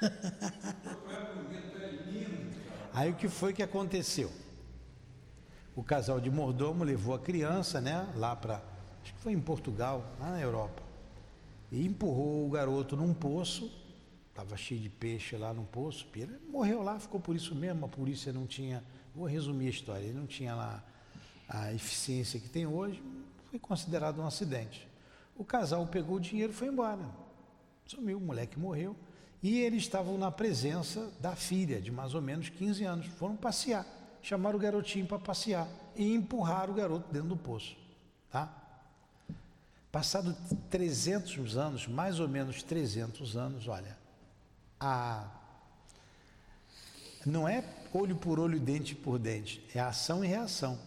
Aí 2.92 3.10
o 3.10 3.14
que 3.14 3.28
foi 3.28 3.52
que 3.52 3.62
aconteceu? 3.62 4.30
O 5.74 5.82
casal 5.82 6.20
de 6.20 6.30
mordomo 6.30 6.84
levou 6.84 7.14
a 7.14 7.18
criança, 7.18 7.80
né, 7.80 8.06
lá 8.16 8.36
para, 8.36 8.62
acho 9.02 9.14
que 9.14 9.20
foi 9.20 9.32
em 9.32 9.40
Portugal, 9.40 10.04
lá 10.20 10.30
na 10.32 10.40
Europa, 10.40 10.82
e 11.70 11.86
empurrou 11.86 12.46
o 12.46 12.50
garoto 12.50 12.94
num 12.94 13.14
poço, 13.14 13.72
estava 14.28 14.54
cheio 14.56 14.80
de 14.82 14.90
peixe 14.90 15.34
lá 15.36 15.54
no 15.54 15.64
poço, 15.64 16.06
ele 16.14 16.36
morreu 16.50 16.82
lá, 16.82 16.98
ficou 17.00 17.18
por 17.18 17.34
isso 17.34 17.54
mesmo, 17.54 17.86
a 17.86 17.88
polícia 17.88 18.30
não 18.34 18.46
tinha, 18.46 18.84
vou 19.14 19.26
resumir 19.26 19.66
a 19.66 19.70
história, 19.70 20.04
ele 20.04 20.18
não 20.18 20.26
tinha 20.26 20.54
lá 20.54 20.82
a 21.48 21.72
eficiência 21.72 22.40
que 22.40 22.48
tem 22.48 22.66
hoje, 22.66 23.02
foi 23.50 23.58
considerado 23.58 24.20
um 24.20 24.26
acidente. 24.26 24.88
O 25.36 25.44
casal 25.44 25.86
pegou 25.86 26.16
o 26.16 26.20
dinheiro 26.20 26.52
e 26.52 26.54
foi 26.54 26.68
embora. 26.68 27.04
Sumiu, 27.86 28.18
o 28.18 28.20
moleque 28.20 28.58
morreu. 28.58 28.96
E 29.42 29.58
eles 29.58 29.82
estavam 29.82 30.16
na 30.16 30.30
presença 30.30 31.10
da 31.20 31.34
filha, 31.34 31.80
de 31.80 31.90
mais 31.90 32.14
ou 32.14 32.22
menos 32.22 32.48
15 32.48 32.84
anos. 32.84 33.06
Foram 33.06 33.36
passear. 33.36 33.84
Chamaram 34.22 34.56
o 34.56 34.60
garotinho 34.60 35.04
para 35.06 35.18
passear 35.18 35.68
e 35.96 36.14
empurraram 36.14 36.72
o 36.72 36.76
garoto 36.76 37.12
dentro 37.12 37.28
do 37.28 37.36
poço. 37.36 37.76
Tá? 38.30 38.62
Passado 39.90 40.34
300 40.70 41.56
anos, 41.58 41.86
mais 41.86 42.20
ou 42.20 42.28
menos 42.28 42.62
300 42.62 43.36
anos, 43.36 43.68
olha, 43.68 43.98
a... 44.80 45.28
não 47.26 47.46
é 47.46 47.62
olho 47.92 48.16
por 48.16 48.38
olho, 48.38 48.58
dente 48.58 48.94
por 48.94 49.18
dente, 49.18 49.64
é 49.74 49.80
ação 49.80 50.24
e 50.24 50.28
reação. 50.28 50.78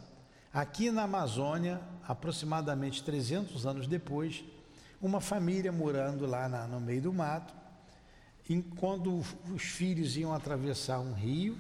Aqui 0.54 0.90
na 0.90 1.04
Amazônia, 1.04 1.82
aproximadamente 2.08 3.04
300 3.04 3.66
anos 3.66 3.88
depois, 3.88 4.44
uma 5.02 5.20
família 5.20 5.72
morando 5.72 6.26
lá 6.26 6.48
na, 6.48 6.68
no 6.68 6.80
meio 6.80 7.02
do 7.02 7.14
mato, 7.14 7.54
e 8.48 8.62
quando 8.62 9.22
os 9.54 9.64
filhos 9.64 10.16
iam 10.18 10.34
atravessar 10.34 11.00
um 11.00 11.14
rio, 11.14 11.58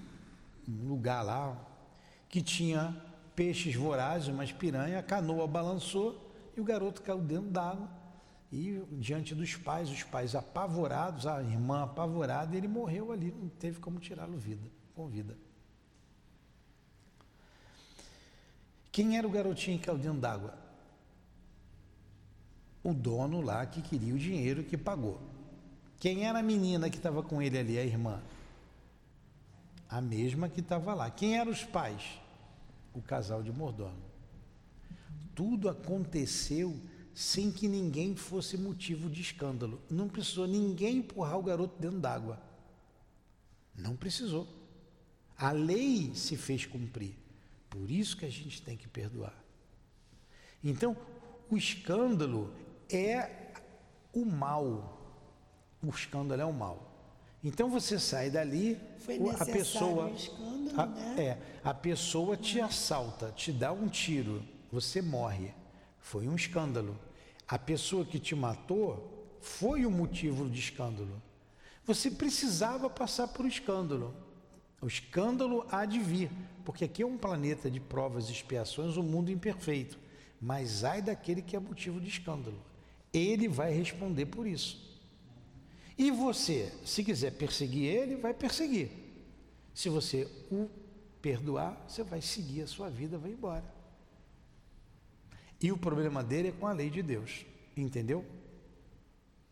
um 0.68 0.88
lugar 0.88 1.24
lá 1.24 1.58
que 2.30 2.42
tinha 2.42 2.96
peixes 3.36 3.76
vorazes, 3.76 4.28
umas 4.30 4.52
piranha, 4.52 5.00
a 5.00 5.04
canoa 5.04 5.48
balançou 5.48 6.32
e 6.56 6.62
o 6.62 6.64
garoto 6.64 7.02
caiu 7.02 7.20
dentro 7.20 7.50
d'água. 7.50 7.90
E 8.52 8.82
diante 8.92 9.36
dos 9.36 9.56
pais, 9.56 9.90
os 9.90 10.04
pais 10.04 10.36
apavorados, 10.36 11.28
a 11.28 11.42
irmã 11.42 11.84
apavorada, 11.84 12.56
ele 12.56 12.68
morreu 12.68 13.12
ali, 13.12 13.32
não 13.32 13.50
teve 13.50 13.80
como 13.80 14.00
tirá-lo 14.00 14.38
vida, 14.38 14.70
com 14.96 15.08
vida. 15.08 15.38
Quem 18.92 19.18
era 19.18 19.28
o 19.28 19.30
garotinho 19.30 19.78
caiu 19.80 19.98
dentro 19.98 20.22
d'água? 20.22 20.58
O 22.82 22.94
dono 22.94 23.42
lá 23.42 23.66
que 23.66 23.82
queria 23.82 24.16
o 24.16 24.18
dinheiro 24.18 24.64
que 24.64 24.78
pagou. 24.78 25.20
Quem 26.00 26.26
era 26.26 26.40
a 26.40 26.44
menina 26.44 26.90
que 26.90 26.98
estava 26.98 27.22
com 27.22 27.42
ele 27.42 27.58
ali, 27.58 27.78
a 27.78 27.84
irmã? 27.84 28.22
A 29.90 30.00
mesma 30.00 30.48
que 30.48 30.62
estava 30.62 30.94
lá. 30.94 31.10
Quem 31.10 31.38
eram 31.38 31.52
os 31.52 31.64
pais? 31.64 32.20
O 32.94 33.02
casal 33.02 33.44
de 33.44 33.52
mordomo. 33.52 34.02
Tudo 35.34 35.68
aconteceu 35.68 36.80
sem 37.14 37.52
que 37.52 37.68
ninguém 37.68 38.16
fosse 38.16 38.58
motivo 38.58 39.10
de 39.10 39.22
escândalo. 39.22 39.82
Não 39.90 40.08
precisou 40.08 40.48
ninguém 40.48 40.98
empurrar 40.98 41.38
o 41.38 41.44
garoto 41.44 41.82
dentro 41.82 42.00
d'água. 42.00 42.42
Não 43.76 43.96
precisou. 43.96 44.48
A 45.38 45.52
lei 45.52 46.12
se 46.16 46.38
fez 46.38 46.66
cumprir. 46.66 47.16
Por 47.70 47.92
isso 47.92 48.16
que 48.18 48.26
a 48.26 48.32
gente 48.32 48.62
tem 48.62 48.78
que 48.78 48.88
perdoar. 48.88 49.36
Então, 50.64 50.96
o 51.50 51.58
escândalo 51.58 52.54
é 52.90 53.30
o 54.14 54.26
mal. 54.26 55.02
O 55.84 55.90
escândalo 55.90 56.42
é 56.42 56.46
o 56.46 56.54
mal. 56.54 56.92
Então 57.44 57.70
você 57.70 58.00
sai 58.00 58.32
dali, 58.32 58.76
Foi 58.98 59.20
a 59.40 59.46
pessoa, 59.46 60.10
escândalo, 60.10 60.82
a, 60.82 60.86
né? 60.88 61.16
é, 61.20 61.38
a 61.64 61.76
pessoa 61.76 62.36
te 62.36 62.60
assalta, 62.60 63.32
te 63.36 63.52
dá 63.52 63.72
um 63.72 63.88
tiro, 63.88 64.44
você 64.72 65.00
morre. 65.00 65.54
Foi 66.00 66.28
um 66.28 66.36
escândalo. 66.36 66.98
A 67.48 67.60
pessoa 67.60 68.04
que 68.04 68.18
te 68.18 68.36
matou 68.36 69.38
foi 69.40 69.86
o 69.86 69.92
motivo 69.92 70.50
de 70.50 70.60
escândalo. 70.60 71.22
Você 71.86 72.10
precisava 72.10 72.90
passar 72.90 73.28
por 73.28 73.46
um 73.46 73.48
escândalo. 73.48 74.12
O 74.82 74.88
escândalo 74.88 75.66
há 75.70 75.86
de 75.86 76.00
vir, 76.00 76.30
porque 76.64 76.86
aqui 76.86 77.02
é 77.02 77.06
um 77.06 77.18
planeta 77.18 77.70
de 77.70 77.80
provas 77.80 78.30
e 78.30 78.32
expiações, 78.32 78.98
um 78.98 79.04
mundo 79.04 79.32
imperfeito. 79.32 79.98
Mas 80.40 80.84
ai 80.84 81.02
daquele 81.02 81.42
que 81.42 81.56
é 81.56 81.60
motivo 81.60 82.00
de 82.00 82.10
escândalo. 82.10 82.58
Ele 83.14 83.48
vai 83.48 83.72
responder 83.72 84.26
por 84.26 84.46
isso. 84.46 84.86
E 85.98 86.12
você, 86.12 86.74
se 86.84 87.04
quiser 87.04 87.32
perseguir 87.32 87.86
ele, 87.86 88.16
vai 88.18 88.34
perseguir. 88.34 88.92
Se 89.74 89.90
você 89.90 90.28
o 90.52 90.70
perdoar, 91.22 91.84
você 91.88 92.04
vai 92.04 92.22
seguir 92.22 92.62
a 92.62 92.68
sua 92.68 92.90
vida, 92.90 93.18
vai 93.18 93.32
embora. 93.32 93.64
E 95.62 95.72
o 95.72 95.78
problema 95.78 96.24
dele 96.24 96.50
é 96.50 96.52
com 96.52 96.68
a 96.68 96.74
lei 96.74 96.90
de 96.90 97.02
Deus. 97.02 97.46
Entendeu? 97.76 98.24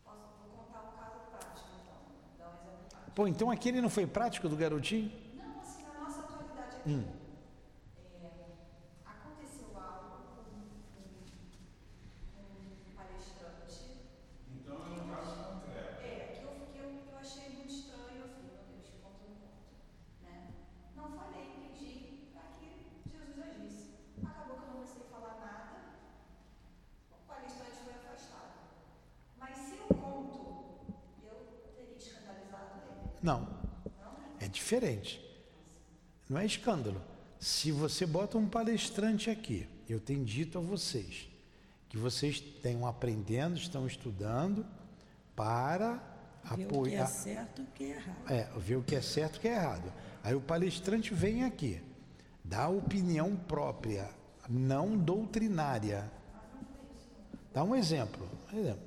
Posso, 0.04 0.18
vou 0.40 0.64
contar 0.64 0.80
um 0.82 0.96
caso 0.96 1.18
prático, 1.30 1.68
então. 1.82 1.96
Dar 2.38 2.50
um 2.50 2.54
exemplo 2.54 2.86
prático. 2.88 3.03
Pô, 3.14 3.28
então 3.28 3.48
aquele 3.50 3.80
não 3.80 3.88
foi 3.88 4.06
prático 4.06 4.48
do 4.48 4.56
garotinho? 4.56 5.10
Não, 5.36 5.60
assim, 5.60 5.84
na 5.84 6.00
nossa 6.00 6.20
atualidade 6.20 6.76
aqui. 6.78 6.90
Hum. 6.90 7.04
É, 7.96 8.30
aconteceu 9.06 9.68
algo 9.76 10.34
com 10.34 10.42
um, 12.34 12.42
um 12.42 12.94
palestrante. 12.96 13.78
Então 14.50 14.74
é 14.74 15.00
um 15.00 15.08
caso 15.14 15.32
concreto. 15.44 16.02
É, 16.02 16.34
que 16.34 16.42
eu, 16.42 16.50
que 16.72 16.78
eu, 16.78 16.90
eu 17.12 17.18
achei 17.18 17.50
muito 17.50 17.72
estranho. 17.72 18.18
Eu 18.18 18.28
falei, 18.34 18.50
meu 18.50 18.64
Deus, 18.66 18.90
conta 19.00 19.22
ou 19.22 19.30
não 19.30 19.36
conta? 19.46 19.62
Né? 20.24 20.50
Não 20.96 21.06
falei, 21.16 21.44
pedi 21.70 22.32
para 22.34 22.42
que 22.58 22.66
Jesus 23.06 23.38
agisse. 23.46 23.94
Acabou 24.26 24.56
que 24.56 24.62
eu 24.64 24.74
não 24.74 24.80
precisei 24.80 25.06
falar 25.08 25.38
nada. 25.38 25.76
O 27.12 27.16
palestrante 27.28 27.78
foi 27.84 27.94
afastado. 27.94 28.58
Mas 29.38 29.56
se 29.56 29.76
eu 29.78 29.86
conto, 29.94 30.38
eu 31.22 31.36
teria 31.76 31.96
escandalizado 31.96 32.82
ele. 32.82 33.14
Não. 33.22 33.40
Não? 33.40 33.54
É 36.44 36.46
escândalo. 36.46 37.00
Se 37.40 37.72
você 37.72 38.04
bota 38.04 38.36
um 38.36 38.46
palestrante 38.46 39.30
aqui, 39.30 39.66
eu 39.88 39.98
tenho 39.98 40.24
dito 40.24 40.58
a 40.58 40.60
vocês 40.60 41.26
que 41.88 41.96
vocês 41.96 42.34
estão 42.34 42.86
aprendendo, 42.86 43.56
estão 43.56 43.86
estudando 43.86 44.66
para 45.34 46.02
Ver 46.44 46.52
o 46.52 46.56
que 46.56 46.62
é 46.62 46.66
apoiar. 46.66 47.06
certo 47.06 47.62
e 47.62 47.64
o 47.64 47.66
que 47.68 47.84
é 47.84 47.88
errado. 47.96 48.30
É, 48.30 48.58
ver 48.58 48.76
o 48.76 48.82
que 48.82 48.94
é 48.94 49.00
certo 49.00 49.36
e 49.36 49.38
o 49.38 49.40
que 49.40 49.48
é 49.48 49.54
errado. 49.54 49.92
Aí 50.22 50.34
o 50.34 50.40
palestrante 50.40 51.14
vem 51.14 51.44
aqui, 51.44 51.80
dá 52.44 52.68
opinião 52.68 53.34
própria, 53.34 54.10
não 54.46 54.98
doutrinária. 54.98 56.10
Dá 57.54 57.64
um 57.64 57.74
exemplo. 57.74 58.28
um 58.52 58.58
exemplo. 58.58 58.82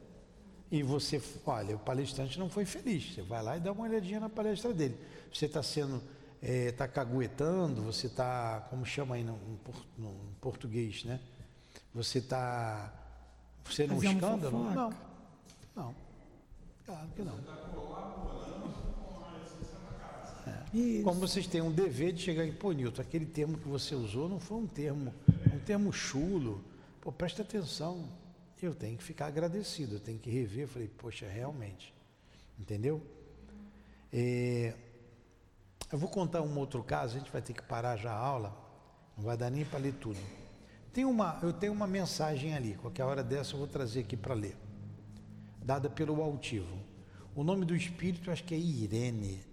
E 0.69 0.83
você, 0.83 1.19
olha, 1.45 1.75
o 1.75 1.79
palestrante 1.79 2.37
não 2.37 2.49
foi 2.49 2.65
feliz. 2.65 3.15
Você 3.15 3.21
vai 3.23 3.41
lá 3.41 3.57
e 3.57 3.59
dá 3.59 3.71
uma 3.71 3.85
olhadinha 3.85 4.19
na 4.19 4.29
palestra 4.29 4.73
dele. 4.73 4.97
Você 5.33 5.45
está 5.45 5.63
sendo, 5.63 6.03
está 6.41 6.87
caguetando, 6.87 7.81
você 7.81 8.07
está, 8.07 8.65
como 8.69 8.85
chama 8.85 9.15
aí 9.15 9.23
no, 9.23 9.37
no 9.37 9.59
no 9.97 10.13
português, 10.39 11.03
né? 11.03 11.19
Você 11.93 12.19
está 12.19 12.93
sendo 13.71 13.95
um 13.95 14.01
Fazendo 14.01 14.15
escândalo? 14.17 14.57
fofoca? 14.65 14.75
Não, 15.75 15.83
não. 15.83 15.95
Claro 16.85 17.07
que 17.15 17.21
não. 17.21 17.37
Isso. 20.73 21.03
Como 21.03 21.19
vocês 21.19 21.47
têm 21.47 21.61
um 21.61 21.71
dever 21.71 22.13
de 22.13 22.21
chegar 22.21 22.45
em, 22.45 22.51
pô, 22.53 22.71
Nilton, 22.71 23.01
aquele 23.01 23.25
termo 23.25 23.57
que 23.57 23.67
você 23.67 23.95
usou 23.95 24.27
não 24.29 24.39
foi 24.39 24.57
um 24.57 24.67
termo, 24.67 25.13
um 25.53 25.59
termo 25.59 25.91
chulo. 25.91 26.63
Pô, 27.01 27.11
presta 27.11 27.41
atenção. 27.41 28.07
Eu 28.61 28.73
tenho 28.73 28.97
que 28.97 29.03
ficar 29.03 29.27
agradecido, 29.27 29.95
eu 29.95 29.99
tenho 29.99 30.19
que 30.19 30.29
rever. 30.29 30.63
Eu 30.63 30.67
falei, 30.67 30.87
poxa, 30.87 31.27
realmente. 31.27 31.93
Entendeu? 32.59 33.01
É, 34.11 34.73
eu 35.91 35.97
vou 35.97 36.09
contar 36.09 36.41
um 36.41 36.57
outro 36.57 36.83
caso, 36.83 37.15
a 37.15 37.19
gente 37.19 37.31
vai 37.31 37.41
ter 37.41 37.53
que 37.53 37.63
parar 37.63 37.95
já 37.95 38.11
a 38.11 38.17
aula, 38.17 38.55
não 39.15 39.23
vai 39.23 39.37
dar 39.37 39.49
nem 39.49 39.63
para 39.63 39.79
ler 39.79 39.93
tudo. 39.93 40.19
Tem 40.91 41.05
uma, 41.05 41.39
eu 41.41 41.53
tenho 41.53 41.71
uma 41.71 41.87
mensagem 41.87 42.53
ali, 42.55 42.75
qualquer 42.75 43.03
hora 43.03 43.23
dessa 43.23 43.53
eu 43.53 43.59
vou 43.59 43.67
trazer 43.67 44.01
aqui 44.01 44.17
para 44.17 44.33
ler, 44.33 44.57
dada 45.63 45.89
pelo 45.89 46.21
altivo. 46.21 46.77
O 47.35 47.43
nome 47.43 47.65
do 47.65 47.75
espírito 47.75 48.31
acho 48.31 48.43
que 48.43 48.55
é 48.55 48.57
Irene. 48.57 49.43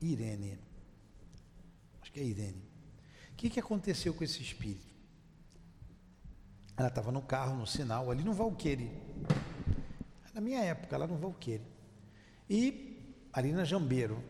Irene. 0.00 0.58
Acho 2.00 2.10
que 2.10 2.18
é 2.18 2.24
Irene. 2.24 2.62
O 3.32 3.36
que, 3.36 3.50
que 3.50 3.60
aconteceu 3.60 4.14
com 4.14 4.24
esse 4.24 4.40
espírito? 4.40 4.86
Ela 6.76 6.88
estava 6.88 7.12
no 7.12 7.22
carro, 7.22 7.56
no 7.56 7.66
sinal, 7.66 8.10
ali 8.10 8.24
no 8.24 8.32
Valqueire. 8.32 8.90
Na 10.32 10.40
minha 10.40 10.60
época, 10.60 10.96
lá 10.96 11.06
no 11.06 11.16
Valqueire. 11.16 11.62
E 12.48 13.28
ali 13.32 13.52
na 13.52 13.64
Jambeiro, 13.64 14.22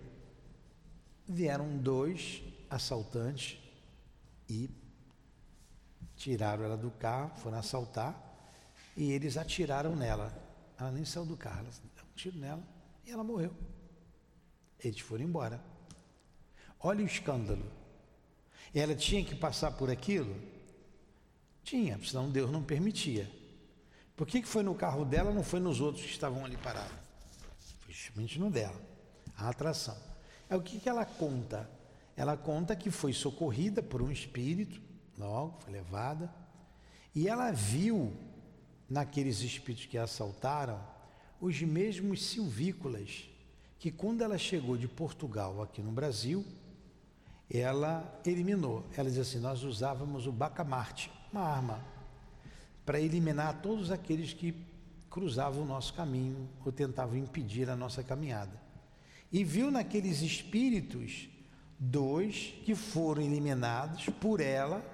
vieram 1.28 1.76
dois 1.78 2.42
assaltantes 2.70 3.58
e 4.48 4.70
tiraram 6.16 6.64
ela 6.64 6.76
do 6.76 6.90
carro, 6.90 7.36
foram 7.36 7.58
assaltar 7.58 8.14
e 8.96 9.12
eles 9.12 9.36
atiraram 9.36 9.94
nela. 9.94 10.32
Ela 10.78 10.90
nem 10.90 11.04
saiu 11.04 11.26
do 11.26 11.36
carro, 11.36 11.60
ela 11.60 11.70
deu 11.70 12.04
um 12.04 12.14
tiro 12.14 12.38
nela 12.38 12.62
e 13.04 13.10
ela 13.10 13.24
morreu. 13.24 13.54
Eles 14.78 15.00
foram 15.00 15.24
embora. 15.24 15.62
Olha 16.80 17.02
o 17.02 17.06
escândalo. 17.06 17.70
Ela 18.74 18.94
tinha 18.94 19.24
que 19.24 19.34
passar 19.34 19.72
por 19.72 19.90
aquilo? 19.90 20.36
Tinha, 21.62 21.98
senão 22.04 22.30
Deus 22.30 22.50
não 22.50 22.62
permitia. 22.62 23.30
Por 24.14 24.26
que, 24.26 24.40
que 24.40 24.48
foi 24.48 24.62
no 24.62 24.74
carro 24.74 25.04
dela, 25.04 25.32
não 25.32 25.42
foi 25.42 25.60
nos 25.60 25.80
outros 25.80 26.04
que 26.04 26.12
estavam 26.12 26.44
ali 26.44 26.56
parados? 26.56 26.96
Foi 27.80 27.92
justamente 27.92 28.38
no 28.38 28.50
dela. 28.50 28.80
A 29.36 29.48
atração. 29.48 29.96
É 30.48 30.56
o 30.56 30.62
que, 30.62 30.78
que 30.78 30.88
ela 30.88 31.04
conta? 31.04 31.68
Ela 32.16 32.36
conta 32.36 32.74
que 32.74 32.90
foi 32.90 33.12
socorrida 33.12 33.82
por 33.82 34.00
um 34.00 34.10
espírito, 34.10 34.80
logo, 35.18 35.58
foi 35.60 35.72
levada, 35.72 36.32
e 37.14 37.28
ela 37.28 37.50
viu 37.50 38.12
naqueles 38.88 39.40
espíritos 39.40 39.86
que 39.86 39.98
a 39.98 40.04
assaltaram 40.04 40.80
os 41.40 41.60
mesmos 41.62 42.24
silvícolas 42.24 43.28
que 43.78 43.90
quando 43.90 44.22
ela 44.22 44.38
chegou 44.38 44.76
de 44.76 44.88
Portugal 44.88 45.62
aqui 45.62 45.82
no 45.82 45.92
Brasil, 45.92 46.44
ela 47.50 48.20
eliminou. 48.24 48.84
Ela 48.96 49.08
diz 49.08 49.18
assim: 49.18 49.38
nós 49.38 49.62
usávamos 49.62 50.26
o 50.26 50.32
bacamarte, 50.32 51.10
uma 51.32 51.42
arma, 51.42 51.84
para 52.84 53.00
eliminar 53.00 53.60
todos 53.60 53.90
aqueles 53.90 54.32
que 54.32 54.54
cruzavam 55.10 55.62
o 55.62 55.66
nosso 55.66 55.94
caminho 55.94 56.48
ou 56.64 56.72
tentavam 56.72 57.16
impedir 57.16 57.68
a 57.68 57.76
nossa 57.76 58.02
caminhada. 58.02 58.65
E 59.32 59.44
viu 59.44 59.70
naqueles 59.70 60.22
espíritos 60.22 61.28
dois 61.78 62.54
que 62.64 62.74
foram 62.74 63.22
eliminados 63.22 64.06
por 64.20 64.40
ela 64.40 64.84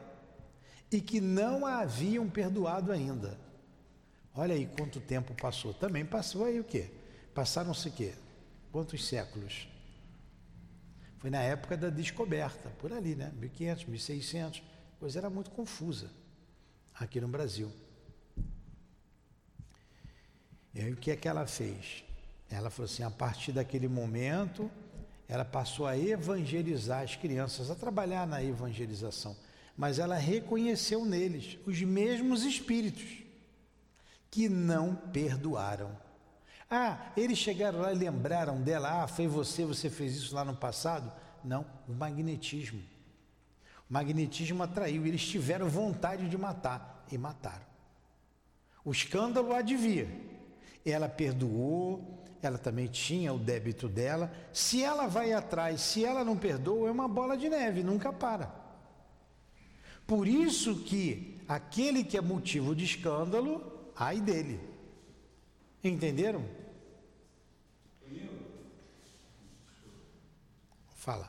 e 0.90 1.00
que 1.00 1.20
não 1.20 1.64
a 1.64 1.80
haviam 1.80 2.28
perdoado 2.28 2.92
ainda. 2.92 3.38
Olha 4.34 4.54
aí 4.54 4.66
quanto 4.66 5.00
tempo 5.00 5.34
passou. 5.34 5.72
Também 5.74 6.04
passou 6.04 6.44
aí 6.44 6.58
o 6.58 6.64
quê? 6.64 6.90
Passaram-se 7.34 7.88
o 7.88 7.92
quê? 7.92 8.14
Quantos 8.70 9.06
séculos? 9.06 9.68
Foi 11.18 11.30
na 11.30 11.40
época 11.40 11.76
da 11.76 11.88
descoberta, 11.88 12.70
por 12.78 12.92
ali, 12.92 13.14
né? 13.14 13.32
1500, 13.36 13.84
1600. 13.86 14.62
A 14.96 15.00
coisa 15.00 15.18
era 15.18 15.30
muito 15.30 15.50
confusa 15.50 16.10
aqui 16.94 17.20
no 17.20 17.28
Brasil. 17.28 17.70
E 20.74 20.80
aí 20.80 20.92
o 20.92 20.96
que 20.96 21.10
é 21.10 21.16
que 21.16 21.28
ela 21.28 21.46
fez? 21.46 22.04
Ela 22.52 22.70
falou 22.70 22.84
assim: 22.84 23.02
a 23.02 23.10
partir 23.10 23.52
daquele 23.52 23.88
momento, 23.88 24.70
ela 25.26 25.44
passou 25.44 25.86
a 25.86 25.96
evangelizar 25.96 27.02
as 27.02 27.16
crianças, 27.16 27.70
a 27.70 27.74
trabalhar 27.74 28.26
na 28.26 28.42
evangelização. 28.42 29.34
Mas 29.76 29.98
ela 29.98 30.16
reconheceu 30.16 31.04
neles 31.04 31.58
os 31.66 31.80
mesmos 31.80 32.44
espíritos 32.44 33.22
que 34.30 34.48
não 34.48 34.94
perdoaram. 34.94 35.90
Ah, 36.70 37.12
eles 37.16 37.38
chegaram 37.38 37.80
lá 37.80 37.92
e 37.92 37.96
lembraram 37.96 38.60
dela, 38.60 39.02
ah, 39.02 39.08
foi 39.08 39.26
você, 39.26 39.64
você 39.64 39.90
fez 39.90 40.16
isso 40.16 40.34
lá 40.34 40.44
no 40.44 40.56
passado? 40.56 41.12
Não, 41.42 41.66
o 41.88 41.92
magnetismo. 41.92 42.80
O 43.88 43.92
magnetismo 43.92 44.62
atraiu, 44.62 45.06
eles 45.06 45.26
tiveram 45.26 45.68
vontade 45.68 46.28
de 46.28 46.38
matar 46.38 47.04
e 47.10 47.18
mataram. 47.18 47.64
O 48.84 48.90
escândalo 48.90 49.54
advia. 49.54 50.08
Ela 50.84 51.08
perdoou, 51.08 52.22
ela 52.42 52.58
também 52.58 52.86
tinha 52.88 53.32
o 53.32 53.38
débito 53.38 53.88
dela. 53.88 54.32
Se 54.52 54.82
ela 54.82 55.06
vai 55.06 55.32
atrás, 55.32 55.80
se 55.80 56.04
ela 56.04 56.24
não 56.24 56.36
perdoa, 56.36 56.88
é 56.88 56.92
uma 56.92 57.08
bola 57.08 57.36
de 57.36 57.48
neve, 57.48 57.82
nunca 57.82 58.12
para. 58.12 58.52
Por 60.06 60.26
isso 60.26 60.82
que 60.84 61.38
aquele 61.48 62.02
que 62.02 62.16
é 62.16 62.20
motivo 62.20 62.74
de 62.74 62.84
escândalo, 62.84 63.92
ai 63.96 64.20
dele. 64.20 64.60
Entenderam? 65.82 66.62
Fala. 71.02 71.28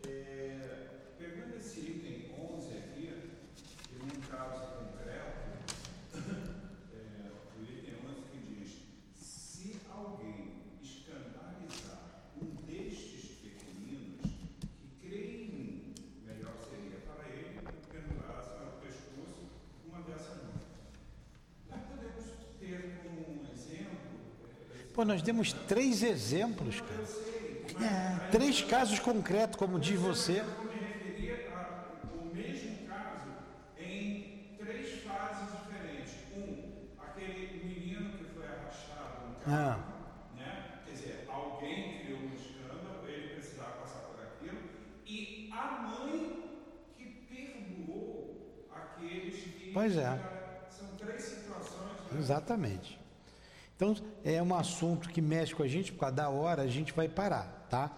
Pegando 0.00 1.56
esse 1.58 1.80
item 1.80 2.32
11 2.40 2.72
aqui, 2.78 3.12
e 3.92 3.98
num 3.98 4.18
caso 4.30 4.64
concreto, 4.78 5.44
é, 6.14 7.28
o 7.54 7.62
item 7.64 7.96
11 8.08 8.22
que 8.32 8.38
diz: 8.48 8.70
se 9.14 9.76
alguém 9.92 10.54
escandalizar 10.82 12.00
um 12.40 12.46
destes 12.64 13.32
pequeninos 13.42 14.22
que 14.70 15.06
crê 15.06 15.18
em 15.18 15.48
mim, 15.52 15.94
melhor 16.24 16.56
seria 16.70 16.96
para 17.00 17.28
ele 17.28 17.60
pendurasse 17.92 18.56
ao 18.58 18.80
pescoço 18.80 19.50
uma 19.86 20.00
dessas 20.00 20.44
mãos. 20.44 20.64
Nós 21.68 21.82
podemos 21.90 22.24
ter 22.58 23.02
como 23.02 23.20
um 23.20 23.52
exemplo 23.52 24.14
Pô, 24.94 25.04
nós 25.04 25.20
demos 25.22 25.52
três 25.52 26.04
exemplos, 26.04 26.80
cara. 26.80 28.28
Três 28.30 28.62
casos 28.62 29.00
concretos, 29.00 29.56
como 29.56 29.80
diz 29.80 29.98
você. 29.98 30.38
Eu 30.38 30.64
me 30.64 30.78
referia 30.86 31.52
ao 31.52 32.32
mesmo 32.32 32.86
caso 32.86 33.26
em 33.76 34.54
três 34.56 35.02
fases 35.02 35.48
diferentes. 35.58 36.14
Um, 36.36 37.02
aquele 37.02 37.60
menino 37.64 38.12
que 38.18 38.24
foi 38.24 38.46
arrastado 38.46 39.30
no 39.30 39.34
carro, 39.44 39.82
Ah, 39.82 40.36
né? 40.36 40.64
Quer 40.86 40.92
dizer, 40.92 41.28
alguém 41.28 41.98
criou 42.04 42.20
um 42.20 42.32
escândalo, 42.32 43.08
ele 43.08 43.34
precisava 43.34 43.72
passar 43.72 43.98
por 43.98 44.22
aquilo, 44.22 44.58
e 45.04 45.50
a 45.52 45.72
mãe 45.82 46.50
que 46.96 47.04
perdoou 47.28 48.64
aqueles 48.72 49.42
que. 49.42 49.72
Pois 49.74 49.96
é. 49.96 50.20
São 50.70 50.86
três 50.96 51.20
situações. 51.20 52.12
Né? 52.12 52.20
exatamente. 52.20 53.03
Então, 53.76 53.94
é 54.24 54.42
um 54.42 54.54
assunto 54.54 55.08
que 55.08 55.20
mexe 55.20 55.54
com 55.54 55.62
a 55.62 55.68
gente, 55.68 55.92
por 55.92 56.00
causa 56.00 56.14
da 56.14 56.28
hora, 56.28 56.62
a 56.62 56.66
gente 56.66 56.92
vai 56.92 57.08
parar, 57.08 57.66
tá? 57.68 57.90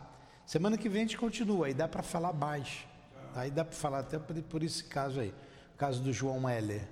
Semana 0.47 0.79
que 0.79 0.89
vem 0.89 1.03
a 1.03 1.05
gente 1.05 1.19
continua, 1.19 1.67
aí 1.67 1.75
dá 1.75 1.87
para 1.87 2.03
falar 2.03 2.33
mais. 2.33 2.87
tá? 3.35 3.41
Aí 3.41 3.51
dá 3.51 3.65
para 3.65 3.77
falar 3.77 4.01
até 4.01 4.19
por, 4.19 4.41
por 4.43 4.63
esse 4.63 4.85
caso 4.85 5.21
aí, 5.21 5.35
o 5.75 5.77
caso 5.77 6.03
do 6.03 6.13
João 6.13 6.49
Heller. 6.49 6.89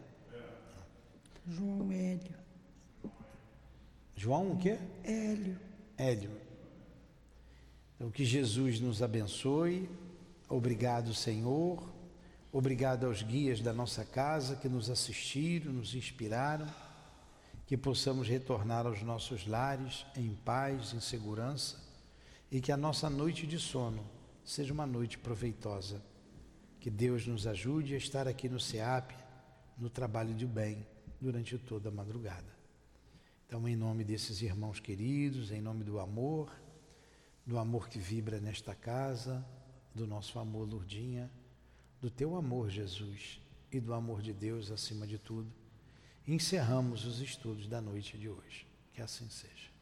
João 1.46 1.92
Hélio. 1.92 2.34
João 4.16 4.52
o 4.52 4.56
quê? 4.56 4.78
Hélio. 5.02 5.58
Hélio. 5.96 6.30
Então, 7.96 8.10
que 8.10 8.24
Jesus 8.24 8.80
nos 8.80 9.02
abençoe 9.02 9.88
Obrigado, 10.48 11.14
Senhor. 11.14 11.82
Obrigado 12.52 13.06
aos 13.06 13.22
guias 13.22 13.60
da 13.60 13.72
nossa 13.72 14.04
casa 14.04 14.54
que 14.54 14.68
nos 14.68 14.90
assistiram, 14.90 15.72
nos 15.72 15.94
inspiraram, 15.94 16.68
que 17.66 17.76
possamos 17.76 18.28
retornar 18.28 18.86
aos 18.86 19.02
nossos 19.02 19.46
lares 19.46 20.04
em 20.16 20.34
paz, 20.34 20.92
em 20.92 21.00
segurança 21.00 21.82
e 22.50 22.60
que 22.60 22.70
a 22.70 22.76
nossa 22.76 23.08
noite 23.08 23.46
de 23.46 23.58
sono 23.58 24.04
seja 24.44 24.72
uma 24.72 24.86
noite 24.86 25.18
proveitosa. 25.18 26.02
Que 26.78 26.90
Deus 26.90 27.26
nos 27.26 27.46
ajude 27.46 27.94
a 27.94 27.96
estar 27.96 28.28
aqui 28.28 28.48
no 28.48 28.60
SEAP, 28.60 29.12
no 29.78 29.88
trabalho 29.88 30.34
de 30.34 30.46
bem, 30.46 30.86
durante 31.20 31.56
toda 31.56 31.88
a 31.88 31.92
madrugada. 31.92 32.54
Então, 33.46 33.66
em 33.66 33.74
nome 33.74 34.04
desses 34.04 34.42
irmãos 34.42 34.80
queridos, 34.80 35.50
em 35.50 35.60
nome 35.60 35.82
do 35.82 35.98
amor, 35.98 36.52
do 37.46 37.58
amor 37.58 37.88
que 37.88 37.98
vibra 37.98 38.38
nesta 38.38 38.74
casa, 38.74 39.44
do 39.94 40.06
nosso 40.06 40.38
amor, 40.38 40.68
Lourdinha, 40.68 41.30
do 42.00 42.10
teu 42.10 42.36
amor, 42.36 42.68
Jesus, 42.68 43.40
e 43.72 43.80
do 43.80 43.94
amor 43.94 44.20
de 44.20 44.32
Deus 44.32 44.70
acima 44.70 45.06
de 45.06 45.18
tudo, 45.18 45.50
encerramos 46.26 47.04
os 47.04 47.20
estudos 47.20 47.66
da 47.66 47.80
noite 47.80 48.16
de 48.16 48.28
hoje. 48.28 48.66
Que 48.92 49.02
assim 49.02 49.28
seja. 49.28 49.73